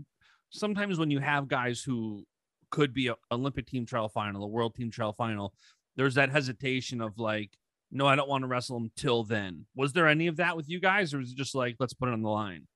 [0.50, 2.24] sometimes when you have guys who
[2.70, 5.54] could be a Olympic team trial final, a world team trial final,
[5.96, 7.50] there's that hesitation of like,
[7.90, 9.66] no, I don't want to wrestle him till then.
[9.74, 12.08] Was there any of that with you guys, or was it just like, let's put
[12.08, 12.66] it on the line?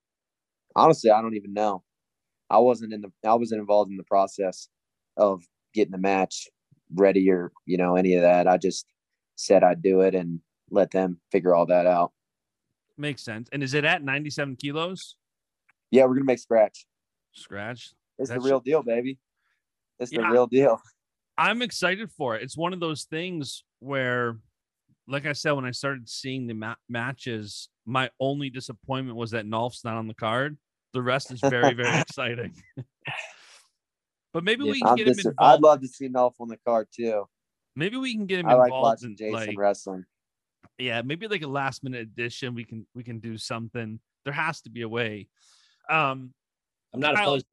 [0.75, 1.83] Honestly, I don't even know.
[2.49, 4.69] I wasn't in the I wasn't involved in the process
[5.17, 6.49] of getting the match
[6.95, 8.49] ready or you know any of that.
[8.49, 8.87] I just
[9.37, 12.13] said I'd do it and let them figure all that out.
[12.97, 13.49] Makes sense.
[13.53, 15.17] And is it at 97 kilos?
[15.91, 16.87] Yeah, we're gonna make scratch.
[17.33, 17.93] Scratch.
[18.19, 19.19] It's That's the real deal, baby.
[19.99, 20.81] It's yeah, the real deal.
[21.41, 22.43] I'm excited for it.
[22.43, 24.37] It's one of those things where,
[25.09, 29.47] like I said, when I started seeing the ma- matches, my only disappointment was that
[29.47, 30.59] Nolf's not on the card.
[30.93, 32.53] The rest is very, very exciting.
[34.35, 35.55] but maybe yeah, we can I'm get dis- him involved.
[35.55, 37.25] I'd love to see Nolf on the card too.
[37.75, 40.05] Maybe we can get him I involved like watching in Jason like, wrestling.
[40.77, 42.55] Yeah, maybe like a last minute addition.
[42.55, 43.99] We can we can do something.
[44.25, 45.29] There has to be a way.
[45.89, 46.35] Um,
[46.93, 47.47] I'm not opposed.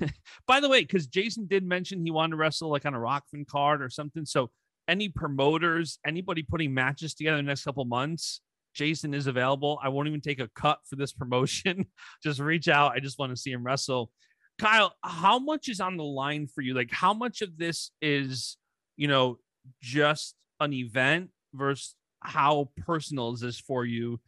[0.46, 3.46] By the way, because Jason did mention he wanted to wrestle like on a Rokfin
[3.46, 4.24] card or something.
[4.24, 4.50] So
[4.86, 8.40] any promoters, anybody putting matches together in the next couple months,
[8.74, 9.78] Jason is available.
[9.82, 11.86] I won't even take a cut for this promotion.
[12.22, 12.92] just reach out.
[12.92, 14.10] I just want to see him wrestle.
[14.58, 16.74] Kyle, how much is on the line for you?
[16.74, 18.56] Like, how much of this is,
[18.96, 19.38] you know,
[19.80, 24.18] just an event versus how personal is this for you?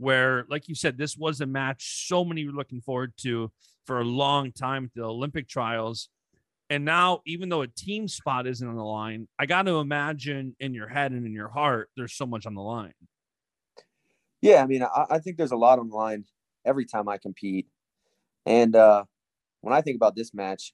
[0.00, 3.52] where, like you said, this was a match so many were looking forward to
[3.90, 6.10] for a long time at the Olympic trials.
[6.68, 10.54] And now, even though a team spot isn't on the line, I got to imagine
[10.60, 12.92] in your head and in your heart, there's so much on the line.
[14.42, 16.24] Yeah, I mean, I, I think there's a lot on the line
[16.64, 17.66] every time I compete.
[18.46, 19.06] And uh,
[19.60, 20.72] when I think about this match,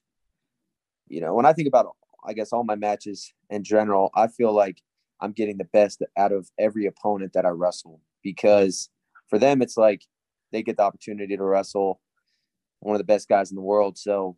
[1.07, 1.87] you know, when I think about,
[2.23, 4.79] I guess, all my matches in general, I feel like
[5.19, 8.91] I'm getting the best out of every opponent that I wrestle because
[9.27, 10.03] for them, it's like
[10.51, 11.99] they get the opportunity to wrestle
[12.79, 13.97] one of the best guys in the world.
[13.97, 14.37] So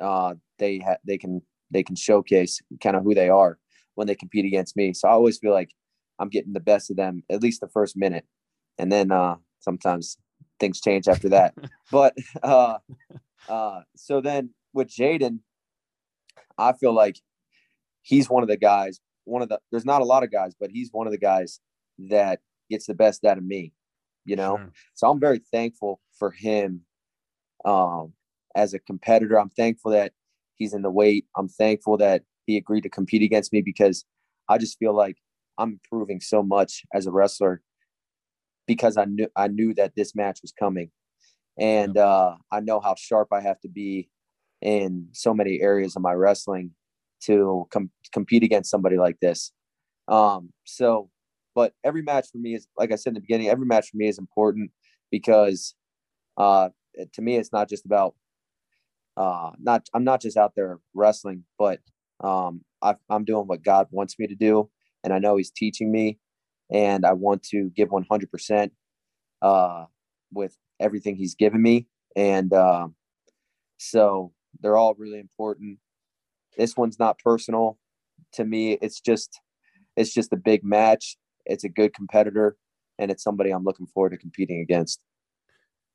[0.00, 3.58] uh, they ha- they can they can showcase kind of who they are
[3.94, 4.92] when they compete against me.
[4.92, 5.70] So I always feel like
[6.18, 8.26] I'm getting the best of them at least the first minute,
[8.78, 10.16] and then uh, sometimes
[10.60, 11.54] things change after that.
[11.90, 12.78] but uh,
[13.48, 15.40] uh, so then with J'den,
[16.58, 17.18] I feel like
[18.02, 19.00] he's one of the guys.
[19.24, 21.60] One of the there's not a lot of guys, but he's one of the guys
[22.10, 22.40] that
[22.70, 23.72] gets the best out of me
[24.24, 24.72] you know sure.
[24.94, 26.82] so i'm very thankful for him
[27.64, 28.12] um
[28.54, 29.38] as a competitor.
[29.38, 30.12] I'm thankful that
[30.56, 31.26] he's in the weight.
[31.36, 34.04] I'm thankful that he agreed to compete against me because
[34.48, 35.16] i just feel like
[35.58, 37.62] i'm improving so much as a wrestler
[38.66, 40.90] because i knew i knew that this match was coming.
[41.58, 44.08] And uh i know how sharp i have to be
[44.60, 46.70] in so many areas of my wrestling
[47.24, 49.52] to com- compete against somebody like this.
[50.08, 51.10] Um so
[51.54, 53.98] but every match for me is, like I said in the beginning, every match for
[53.98, 54.70] me is important
[55.10, 55.74] because
[56.38, 56.70] uh,
[57.12, 58.14] to me, it's not just about
[59.16, 61.80] uh, not I'm not just out there wrestling, but
[62.20, 64.70] um, I, I'm doing what God wants me to do,
[65.04, 66.18] and I know He's teaching me,
[66.70, 68.72] and I want to give 100 percent
[69.42, 69.84] uh,
[70.32, 72.88] with everything He's given me, and uh,
[73.78, 75.78] so they're all really important.
[76.56, 77.78] This one's not personal
[78.34, 78.78] to me.
[78.82, 79.40] It's just
[79.96, 82.56] it's just a big match it's a good competitor,
[82.98, 85.02] and it's somebody I'm looking forward to competing against.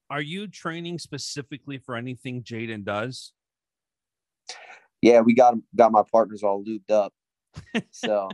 [0.10, 3.34] Are you training specifically for anything J'den does?
[5.02, 7.14] Yeah, we got got my partners all lubed up.
[7.92, 8.30] So,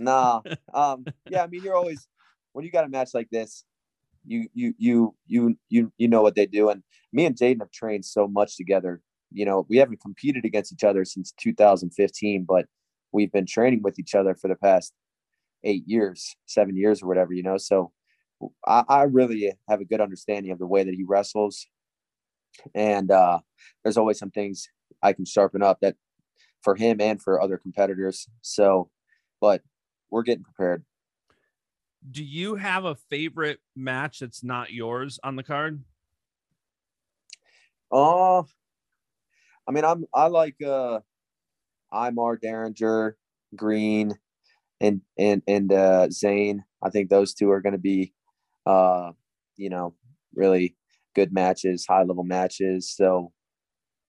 [0.00, 0.40] nah,
[0.74, 1.44] um, yeah.
[1.44, 2.08] I mean, you're always
[2.52, 3.64] when you got a match like this,
[4.26, 6.68] you you you you you you know what they do.
[6.68, 9.00] And me and J'den have trained so much together.
[9.32, 12.66] You know, we haven't competed against each other since 2015, but
[13.12, 14.92] we've been training with each other for the past
[15.64, 17.32] eight years, seven years, or whatever.
[17.32, 17.92] You know, so
[18.66, 21.66] I, I really have a good understanding of the way that he wrestles,
[22.74, 23.40] and uh,
[23.82, 24.68] there's always some things
[25.02, 25.96] I can sharpen up that
[26.62, 28.28] for him and for other competitors.
[28.42, 28.90] So,
[29.40, 29.62] but
[30.10, 30.84] we're getting prepared.
[32.08, 35.82] Do you have a favorite match that's not yours on the card?
[37.90, 38.42] Oh, uh,
[39.68, 41.00] I mean, I'm I like uh
[41.92, 43.16] Imar Derringer,
[43.54, 44.14] Green,
[44.80, 46.64] and and and uh Zain.
[46.82, 48.12] I think those two are going to be,
[48.66, 49.12] uh,
[49.56, 49.94] you know,
[50.34, 50.76] really
[51.14, 52.90] good matches, high level matches.
[52.90, 53.32] So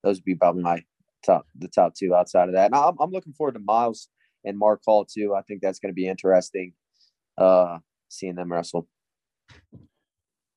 [0.04, 0.84] those would be probably my
[1.26, 2.68] top the top two outside of that.
[2.68, 4.10] And I'm I'm looking forward to Myles
[4.44, 5.36] and Mark Hall too.
[5.36, 6.74] I think that's going to be interesting.
[7.38, 7.78] Uh,
[8.10, 8.88] seeing them wrestle.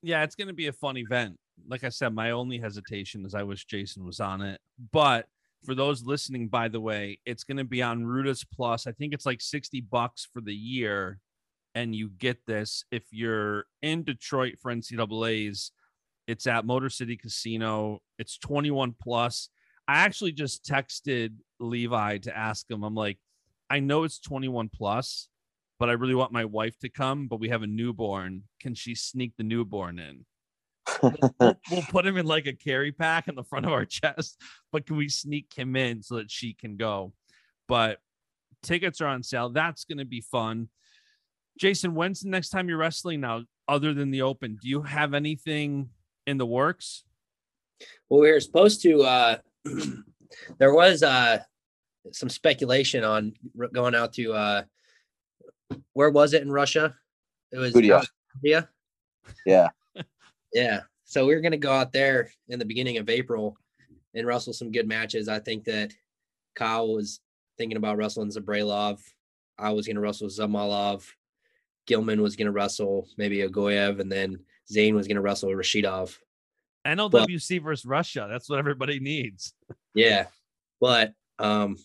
[0.03, 1.37] Yeah, it's going to be a fun event.
[1.69, 4.61] Like I said, my only hesitation is I wish Jason was on it.
[4.93, 5.27] But
[5.65, 8.87] for those listening, by the way, it's going to be on Rudis Plus.
[8.87, 11.19] I think it's like 60 bucks for the year.
[11.75, 15.73] And you get this if you're in Detroit for NCAA's.
[16.27, 18.01] It's at Motor City Casino.
[18.19, 19.49] It's 21 plus.
[19.89, 22.85] I actually just texted Levi to ask him.
[22.85, 23.19] I'm like,
[23.69, 25.29] I know it's 21 plus,
[25.79, 28.45] but I really want my wife to come, but we have a newborn.
[28.61, 30.27] Can she sneak the newborn in?
[31.03, 34.41] we'll, we'll, put him in like a carry pack in the front of our chest,
[34.73, 37.13] but can we sneak him in so that she can go?
[37.69, 37.99] But
[38.63, 39.51] tickets are on sale.
[39.51, 40.69] That's going to be fun.
[41.59, 44.59] Jason, when's the next time you're wrestling now, other than the open?
[44.61, 45.91] Do you have anything
[46.27, 47.05] in the works?
[48.09, 49.39] Well, we were supposed to, uh,
[50.59, 51.39] there was uh,
[52.13, 53.35] some speculation on
[53.73, 54.63] going out to uh,
[55.93, 56.95] where was it in Russia?
[57.53, 58.03] It was India.
[58.43, 58.63] Yeah.
[59.45, 59.69] Yeah.
[60.53, 60.81] yeah.
[61.05, 63.57] So we are going to go out there in the beginning of April
[64.15, 65.29] and wrestle some good matches.
[65.29, 65.93] I think that
[66.55, 67.21] Kyle was
[67.59, 69.01] thinking about wrestling Zabrailov.
[69.59, 71.05] I was going to wrestle Zamalov.
[71.87, 74.39] Gilman was going to wrestle maybe Agoyev, and then
[74.71, 76.17] Zain was going to wrestle Rashidov.
[76.87, 78.27] NLWC but, versus Russia.
[78.31, 79.55] That's what everybody needs.
[79.95, 80.27] yeah.
[80.81, 81.77] But um,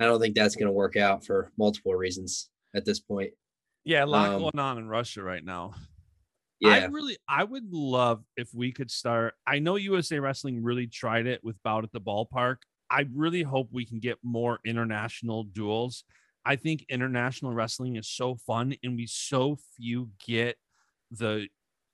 [0.00, 3.32] I don't think that's going to work out for multiple reasons at this point.
[3.84, 5.74] Yeah, a lot um, going on in Russia right now.
[6.60, 6.70] Yeah.
[6.70, 9.34] I really I would love if we could start.
[9.46, 12.56] I know USA Wrestling really tried it with Bout at the Ballpark.
[12.90, 16.04] I really hope we can get more international duels.
[16.44, 20.56] I think international wrestling is so fun and we so few get
[21.10, 21.48] the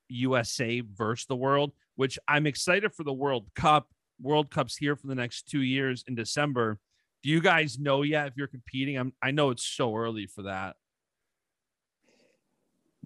[0.09, 3.88] USA versus the world, which I'm excited for the World Cup.
[4.20, 6.78] World Cup's here for the next 2 years in December.
[7.22, 8.96] Do you guys know yet if you're competing?
[8.96, 10.76] I'm I know it's so early for that.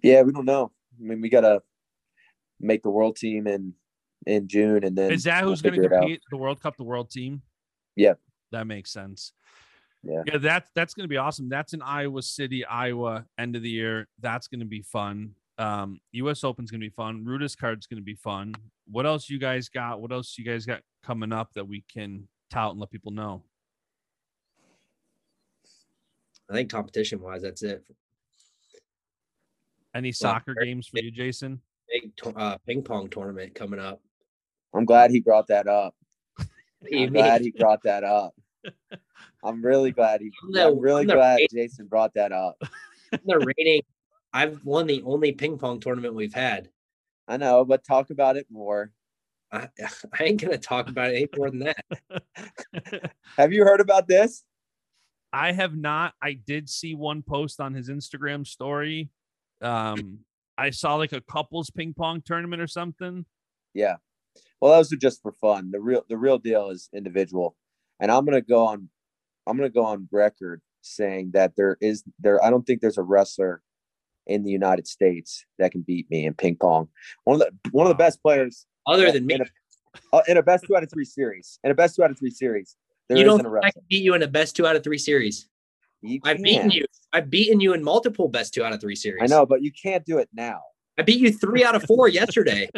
[0.02, 0.72] Yeah, we don't know.
[0.98, 1.62] I mean, we gotta
[2.60, 3.74] make the world team in
[4.26, 6.84] in June, and then is that who's we'll going to compete the World Cup, the
[6.84, 7.42] world team?
[7.96, 8.14] Yeah,
[8.52, 9.32] that makes sense.
[10.02, 11.48] Yeah, yeah, that's that's going to be awesome.
[11.48, 14.08] That's in Iowa City, Iowa, end of the year.
[14.20, 15.34] That's going to be fun.
[15.58, 16.42] Um, U.S.
[16.42, 17.24] Open's going to be fun.
[17.24, 18.54] Rudis card's going to be fun.
[18.90, 20.00] What else you guys got?
[20.00, 23.42] What else you guys got coming up that we can tout and let people know?
[26.48, 27.84] I think competition wise, that's it.
[29.94, 31.60] Any soccer well, games for you, Jason?
[31.88, 34.00] Big uh, ping pong tournament coming up.
[34.74, 35.94] I'm glad he brought that up.
[36.92, 38.34] I'm glad he brought that up.
[39.44, 40.30] I'm really glad he.
[40.50, 42.60] The, I'm really I'm glad rating, Jason brought that up.
[43.24, 43.82] the rating,
[44.32, 46.68] I've won the only ping pong tournament we've had.
[47.28, 48.92] I know, but talk about it more.
[49.52, 49.68] I,
[50.18, 53.12] I ain't gonna talk about it any more than that.
[53.36, 54.44] Have you heard about this?
[55.32, 56.14] I have not.
[56.20, 59.10] I did see one post on his Instagram story
[59.62, 60.20] um,
[60.56, 63.24] I saw like a couples ping pong tournament or something.
[63.74, 63.96] Yeah.
[64.60, 65.70] Well, those are just for fun.
[65.70, 67.56] The real the real deal is individual.
[68.00, 68.88] And I'm gonna go on
[69.46, 73.02] I'm gonna go on record saying that there is there I don't think there's a
[73.02, 73.62] wrestler
[74.26, 76.88] in the United States that can beat me in ping pong.
[77.24, 79.46] One of the one of the best players other than me in a,
[80.16, 81.58] uh, in a best two out of three series.
[81.64, 82.76] In a best two out of three series.
[83.08, 85.48] There you don't I can beat you in a best two out of three series.
[86.24, 86.86] I've beaten you.
[87.12, 89.20] I've beaten you in multiple best two out of three series.
[89.22, 90.60] I know, but you can't do it now.
[90.98, 92.68] I beat you three out of four yesterday.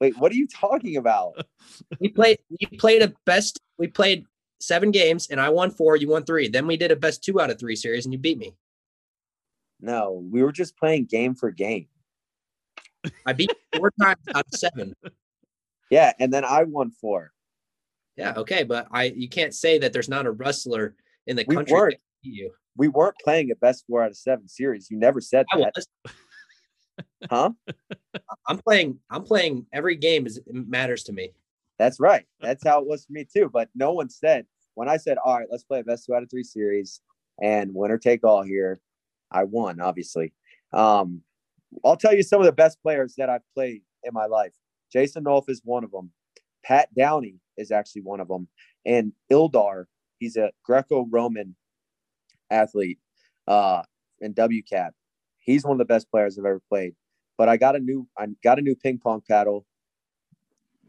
[0.00, 1.34] Wait, what are you talking about?
[2.00, 2.38] We played.
[2.48, 3.60] We played a best.
[3.76, 4.24] We played
[4.60, 5.96] seven games, and I won four.
[5.96, 6.48] You won three.
[6.48, 8.54] Then we did a best two out of three series, and you beat me.
[9.80, 11.88] No, we were just playing game for game.
[13.26, 14.94] I beat four times out of seven.
[15.90, 17.32] Yeah, and then I won four.
[18.16, 20.94] Yeah, okay, but I you can't say that there's not a wrestler
[21.26, 22.52] in the we country weren't, you.
[22.76, 24.90] We weren't playing a best four out of seven series.
[24.90, 25.74] You never said that.
[27.30, 27.50] Huh?
[28.48, 28.98] I'm playing.
[29.10, 29.66] I'm playing.
[29.72, 31.32] Every game is matters to me.
[31.78, 32.24] That's right.
[32.40, 33.50] That's how it was for me too.
[33.52, 36.22] But no one said when I said, "All right, let's play a best two out
[36.22, 37.00] of three series
[37.42, 38.78] and winner take all." Here,
[39.30, 39.80] I won.
[39.80, 40.32] Obviously,
[40.72, 41.22] um,
[41.84, 44.52] I'll tell you some of the best players that I've played in my life.
[44.92, 46.10] Jason Nolf is one of them.
[46.64, 48.48] Pat Downey is actually one of them,
[48.84, 49.86] and Ildar.
[50.18, 51.54] He's a Greco-Roman
[52.50, 52.98] athlete
[53.46, 53.82] uh,
[54.20, 54.90] in WCAP.
[55.46, 56.94] He's one of the best players I've ever played.
[57.38, 59.64] But I got a new I got a new ping pong paddle.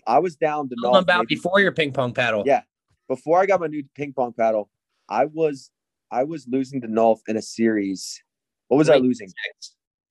[0.05, 2.43] I was down to Tell about before your ping pong paddle.
[2.45, 2.61] Yeah,
[3.07, 4.69] before I got my new ping pong paddle,
[5.09, 5.71] I was
[6.11, 8.21] I was losing to Nolf in a series.
[8.67, 9.29] What was I losing?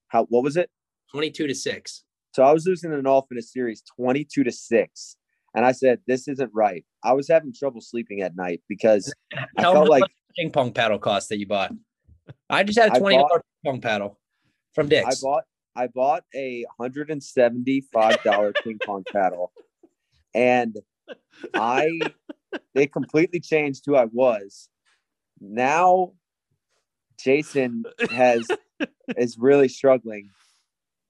[0.07, 0.69] How what was it?
[1.11, 2.03] 22 to 6.
[2.33, 5.17] So I was losing to Nolf in a series 22 to 6.
[5.55, 6.85] And I said, this isn't right.
[7.03, 9.11] I was having trouble sleeping at night because
[9.57, 10.03] I felt like
[10.37, 11.71] ping pong paddle cost that you bought.
[12.49, 14.19] I just had a twenty dollar ping pong paddle
[14.77, 15.43] from I bought
[15.75, 19.51] I bought a hundred and seventy five dollar ping pong paddle,
[20.35, 20.77] and
[21.55, 22.11] I
[22.75, 24.69] they completely changed who I was.
[25.39, 26.13] Now,
[27.19, 28.47] Jason has
[29.17, 30.29] is really struggling.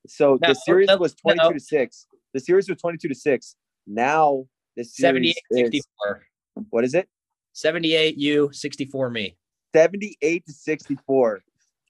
[0.08, 1.54] So No, the series no, was twenty two no.
[1.54, 2.08] to six.
[2.34, 3.56] The series was twenty two to six.
[3.86, 4.46] Now
[4.78, 6.24] the series 78 is 64.
[6.70, 7.10] what is it?
[7.54, 9.36] 78 you, 64 me.
[9.76, 11.42] Seventy eight to sixty four.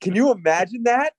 [0.01, 1.13] Can you imagine that?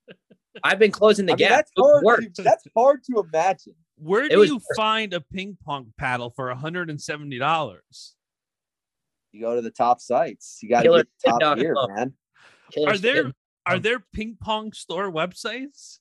[0.64, 1.50] I've been closing the I mean, gap.
[1.50, 2.34] that's hard.
[2.36, 3.74] To, that's hard to imagine.
[3.96, 8.12] Where It do you worth find a ping pong paddle for $170?
[9.32, 10.58] You go to the top sites.
[10.62, 11.90] You got to Killer get top TikTok gear, club.
[11.90, 12.12] man.
[12.70, 13.34] Killer Are there spin.
[13.66, 15.98] are there ping pong store websites?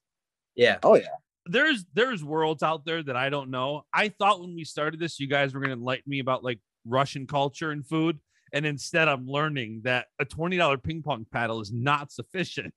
[0.56, 0.78] Yeah.
[0.84, 1.08] Oh yeah.
[1.46, 3.84] There's there's worlds out there that I don't know.
[3.94, 7.28] I thought when we started this, you guys were gonna enlighten me about like Russian
[7.28, 8.20] culture and food.
[8.54, 12.74] And instead, I'm learning that a $20 ping pong paddle is not sufficient.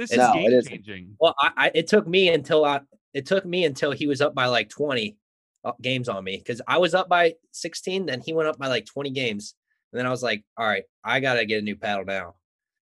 [0.00, 1.16] This is No, it game changing.
[1.20, 2.80] Well, I, I it took me until I
[3.12, 5.14] it took me until he was up by like 20
[5.62, 8.68] uh, games on me because I was up by 16, then he went up by
[8.68, 9.54] like 20 games.
[9.92, 12.36] And then I was like, all right, I gotta get a new paddle now.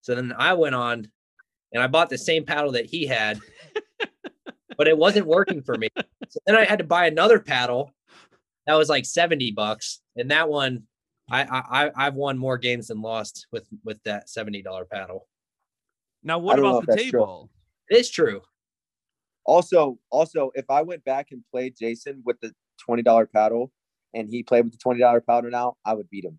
[0.01, 1.07] So then I went on
[1.73, 3.39] and I bought the same paddle that he had,
[4.77, 5.89] but it wasn't working for me.
[6.29, 7.93] So then I had to buy another paddle
[8.67, 10.01] that was like 70 bucks.
[10.17, 10.83] And that one
[11.31, 15.29] I I I- I've won more games than lost with with that $70 paddle.
[16.25, 17.21] Now, what about the that's true.
[17.21, 17.51] table?
[17.91, 18.41] It is true.
[19.45, 23.71] Also, also, if I went back and played Jason with the twenty dollar paddle,
[24.15, 26.39] and he played with the twenty dollar paddle now, I would beat him.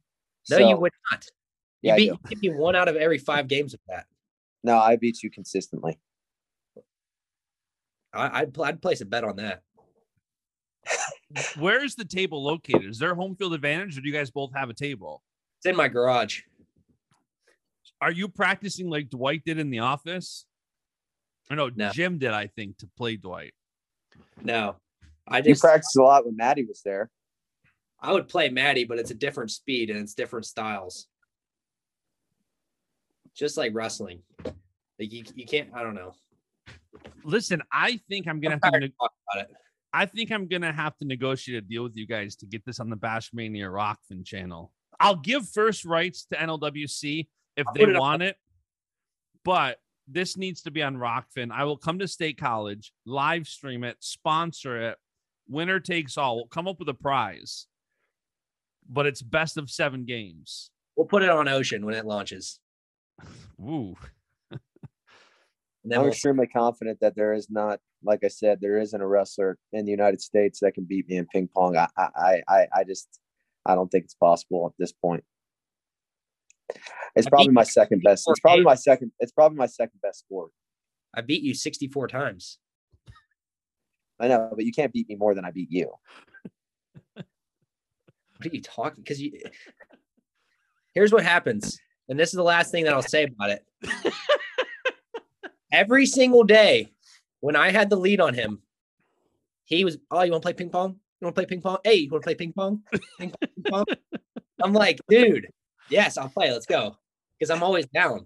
[0.50, 1.26] No, So, you would not.
[1.82, 4.08] You Yeah, beat you beat me one out of every five games of that.
[4.64, 6.00] No, I beat you consistently.
[8.12, 9.62] I, I'd pl- I'd place a bet on that.
[11.60, 12.86] Where's the table located?
[12.90, 15.22] Is there home field advantage, or do you guys both have a table?
[15.60, 16.42] It's in my garage.
[18.02, 20.46] Are you practicing like Dwight did in the office?
[21.50, 21.90] Or no, No.
[21.92, 23.54] Jim did, I think, to play Dwight.
[24.42, 24.76] No,
[25.28, 27.10] I You just practiced a lot when Maddie was there.
[28.00, 31.08] I would play Maddie, but it's a different speed and it's different styles.
[33.36, 35.70] Just like wrestling, like you, you can't.
[35.74, 36.14] I don't know.
[37.26, 38.80] Listen, I think I'm gonna I'm have to.
[38.80, 39.56] tired neg- about it.
[39.92, 42.80] I think I'm gonna have to negotiate a deal with you guys to get this
[42.80, 44.72] on the Bashmania Rokfin channel.
[45.02, 47.28] I'll give first rights to NLWC
[47.58, 48.38] if I'll they it on- want it,
[49.44, 51.52] but this needs to be on Rokfin.
[51.52, 54.98] I will come to State College, live stream it, sponsor it.
[55.48, 56.36] Winner takes all.
[56.36, 57.68] We'll come up with a prize,
[58.90, 60.72] but it's best of seven games.
[60.96, 62.60] We'll put it on Ocean when it launches,
[63.62, 63.96] Ooh,
[64.52, 64.60] and
[65.94, 69.58] I'm we'll, extremely confident that there is not, like I said, there isn't a wrestler
[69.74, 71.78] in the United States that can beat me in ping pong.
[71.78, 73.20] I, I, I, I just,
[73.66, 75.24] I don't think it's possible at this point.
[77.16, 78.26] It's I probably my second best.
[78.28, 79.12] It's probably my second.
[79.20, 80.52] It's probably my second best sport.
[81.14, 82.60] I beat you 64 times.
[84.20, 85.92] I know, but you can't beat me more than I beat you.
[88.38, 89.02] What are you talking?
[89.02, 89.32] Because you.
[90.94, 93.66] Here's what happens, and this is the last thing that I'll say about it.
[95.72, 96.92] Every single day,
[97.40, 98.62] when I had the lead on him,
[99.64, 101.00] he was, "Oh, you want to play ping pong?
[101.22, 101.78] You want to play ping pong?
[101.84, 102.84] Hey, you want to play ping pong?
[103.20, 103.86] Ping pong, ping pong?"
[104.64, 105.48] I'm like, dude,
[105.90, 106.52] yes, I'll play.
[106.52, 106.98] Let's go,
[107.40, 108.26] because I'm always down.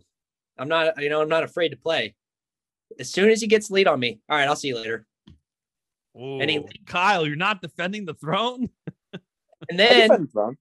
[0.57, 2.15] I'm not, you know, I'm not afraid to play.
[2.99, 5.05] As soon as he gets lead on me, all right, I'll see you later.
[6.15, 8.69] And he- Kyle, you're not defending the throne.
[9.69, 10.57] And then defend the throne.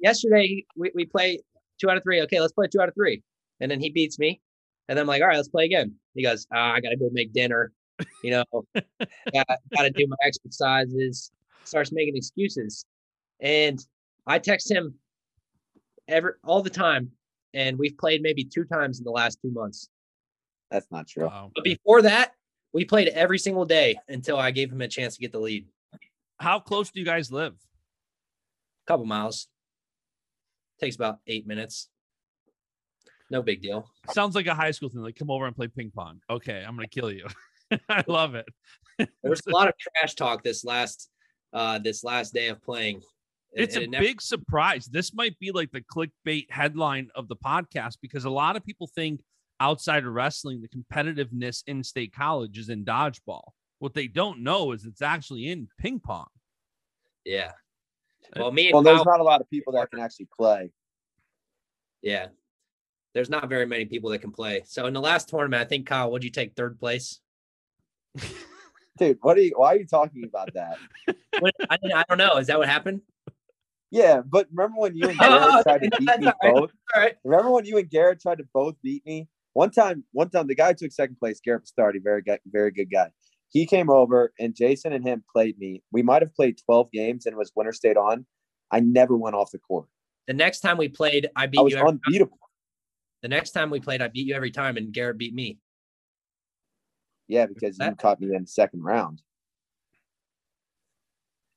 [0.00, 1.38] yesterday we, we play
[1.80, 2.20] two out of three.
[2.22, 3.22] Okay, let's play two out of three.
[3.60, 4.40] And then he beats me.
[4.88, 5.94] And then I'm like, all right, let's play again.
[6.14, 7.72] He goes, ah, I gotta go make dinner.
[8.24, 8.44] You know,
[8.74, 11.30] got, gotta do my exercises.
[11.62, 12.84] Starts making excuses.
[13.40, 13.78] And
[14.26, 14.94] I text him
[16.08, 17.10] every all the time.
[17.54, 19.88] And we've played maybe two times in the last two months.
[20.70, 21.26] That's not true.
[21.26, 21.50] Wow.
[21.54, 22.32] But before that,
[22.72, 25.66] we played every single day until I gave him a chance to get the lead.
[26.38, 27.54] How close do you guys live?
[27.54, 29.48] A couple miles.
[30.80, 31.88] Takes about eight minutes.
[33.30, 33.90] No big deal.
[34.12, 35.02] Sounds like a high school thing.
[35.02, 36.20] Like, come over and play ping pong.
[36.30, 37.26] Okay, I'm gonna kill you.
[37.88, 38.46] I love it.
[38.98, 41.10] There was a lot of trash talk this last
[41.52, 43.02] uh this last day of playing.
[43.54, 44.86] And- It's and a it never- big surprise.
[44.86, 48.86] This might be like the clickbait headline of the podcast because a lot of people
[48.94, 49.20] think
[49.60, 53.42] outside of wrestling, the competitiveness in state college is in dodgeball.
[53.80, 56.26] What they don't know is it's actually in ping pong.
[57.24, 57.52] yeah.
[58.36, 60.28] Uh, well, me and Well, there's Kyle- not a lot of people that can actually
[60.36, 60.70] play.
[62.02, 62.26] yeah.
[63.14, 64.62] There's not very many people that can play.
[64.66, 67.20] So in the last tournament, I think Kyle, would you take third place?
[68.98, 69.52] Dude, what are you?
[69.56, 70.76] Why are you talking about that?
[71.40, 72.36] What- I, I don't know.
[72.36, 73.00] Is that what happened?
[73.90, 76.34] Yeah, but remember when you and Garrett tried to beat me right.
[76.54, 76.70] both?
[76.94, 77.16] Right.
[77.24, 79.28] Remember when you and Garrett tried to both beat me?
[79.54, 82.90] One time, one time the guy took second place, Garrett Bastardi, very good, very good
[82.90, 83.10] guy.
[83.50, 85.82] He came over and Jason and him played me.
[85.90, 88.26] We might have played 12 games and it was winner stayed on.
[88.70, 89.86] I never went off the court.
[90.26, 91.78] The next time we played, I beat I was you.
[91.78, 92.38] Every, unbeatable.
[93.22, 95.58] the next time we played, I beat you every time, and Garrett beat me.
[97.28, 99.22] Yeah, because you caught me in the second round.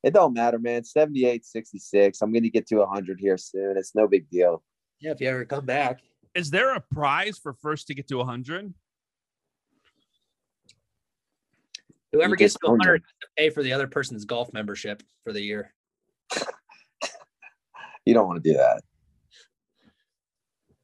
[0.04, 0.84] It don't matter, man.
[0.84, 2.22] 78, 66.
[2.22, 3.78] I'm going to get to 100 here soon.
[3.78, 4.64] It's no big deal.
[5.00, 6.02] Yeah, if you ever come back.
[6.34, 8.74] Is there a prize for first to get to 100?
[12.12, 14.52] Whoever You gets just to owned 100 has to pay for the other person's golf
[14.54, 15.74] membership for the year.
[18.06, 18.82] You don't want to do that.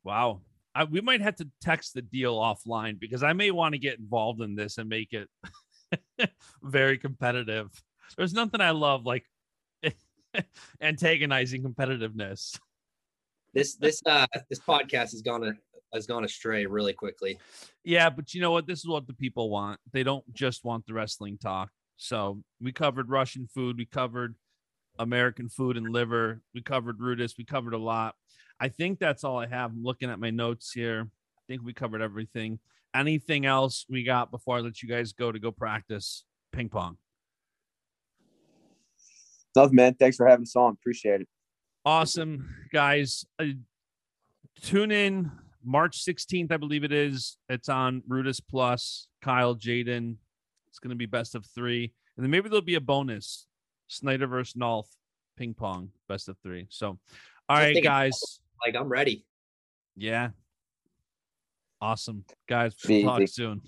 [0.04, 0.42] Wow.
[0.76, 3.98] I, we might have to text the deal offline because I may want to get
[3.98, 5.28] involved in this and make it
[6.62, 7.72] very competitive.
[8.16, 9.26] There's nothing I love like
[10.82, 12.60] antagonizing competitiveness.
[13.54, 15.54] This this uh this podcast has gone a,
[15.94, 17.40] has gone astray really quickly.
[17.84, 18.68] Yeah, but you know what?
[18.68, 19.80] This is what the people want.
[19.94, 21.70] They don't just want the wrestling talk.
[21.98, 24.36] So we covered Russian food, we covered
[25.00, 28.16] American food and liver, we covered Rudis, we covered a lot.
[28.60, 29.72] I think that's all I have.
[29.72, 31.08] I'm looking at my notes here.
[31.08, 32.60] I think we covered everything.
[32.96, 36.98] Anything else we got before I let you guys go to go practice ping pong?
[39.58, 39.96] Nothing, man.
[39.96, 40.74] Thanks for having us on.
[40.74, 41.28] Appreciate it.
[41.84, 43.26] Awesome, guys.
[43.40, 43.46] Uh,
[44.62, 45.32] tune in
[45.66, 47.38] March 16th, I believe it is.
[47.50, 50.18] It's on Rudis Plus, Kyle, J'den.
[50.68, 51.92] It's going to be best of three.
[52.16, 53.48] And then maybe there'll be a bonus
[53.88, 54.86] Snyder versus Nolf
[55.38, 56.68] ping pong, best of three.
[56.70, 56.98] So, all
[57.56, 58.40] Just right, think- guys.
[58.64, 59.26] Like I'm ready.
[59.96, 60.30] Yeah.
[61.82, 62.26] Awesome.
[62.48, 63.62] Guys, we'll talk soon.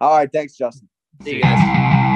[0.00, 0.30] All right.
[0.30, 0.88] Thanks, Justin.
[1.22, 2.13] See you guys.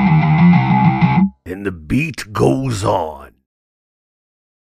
[1.48, 3.37] And the beat goes on.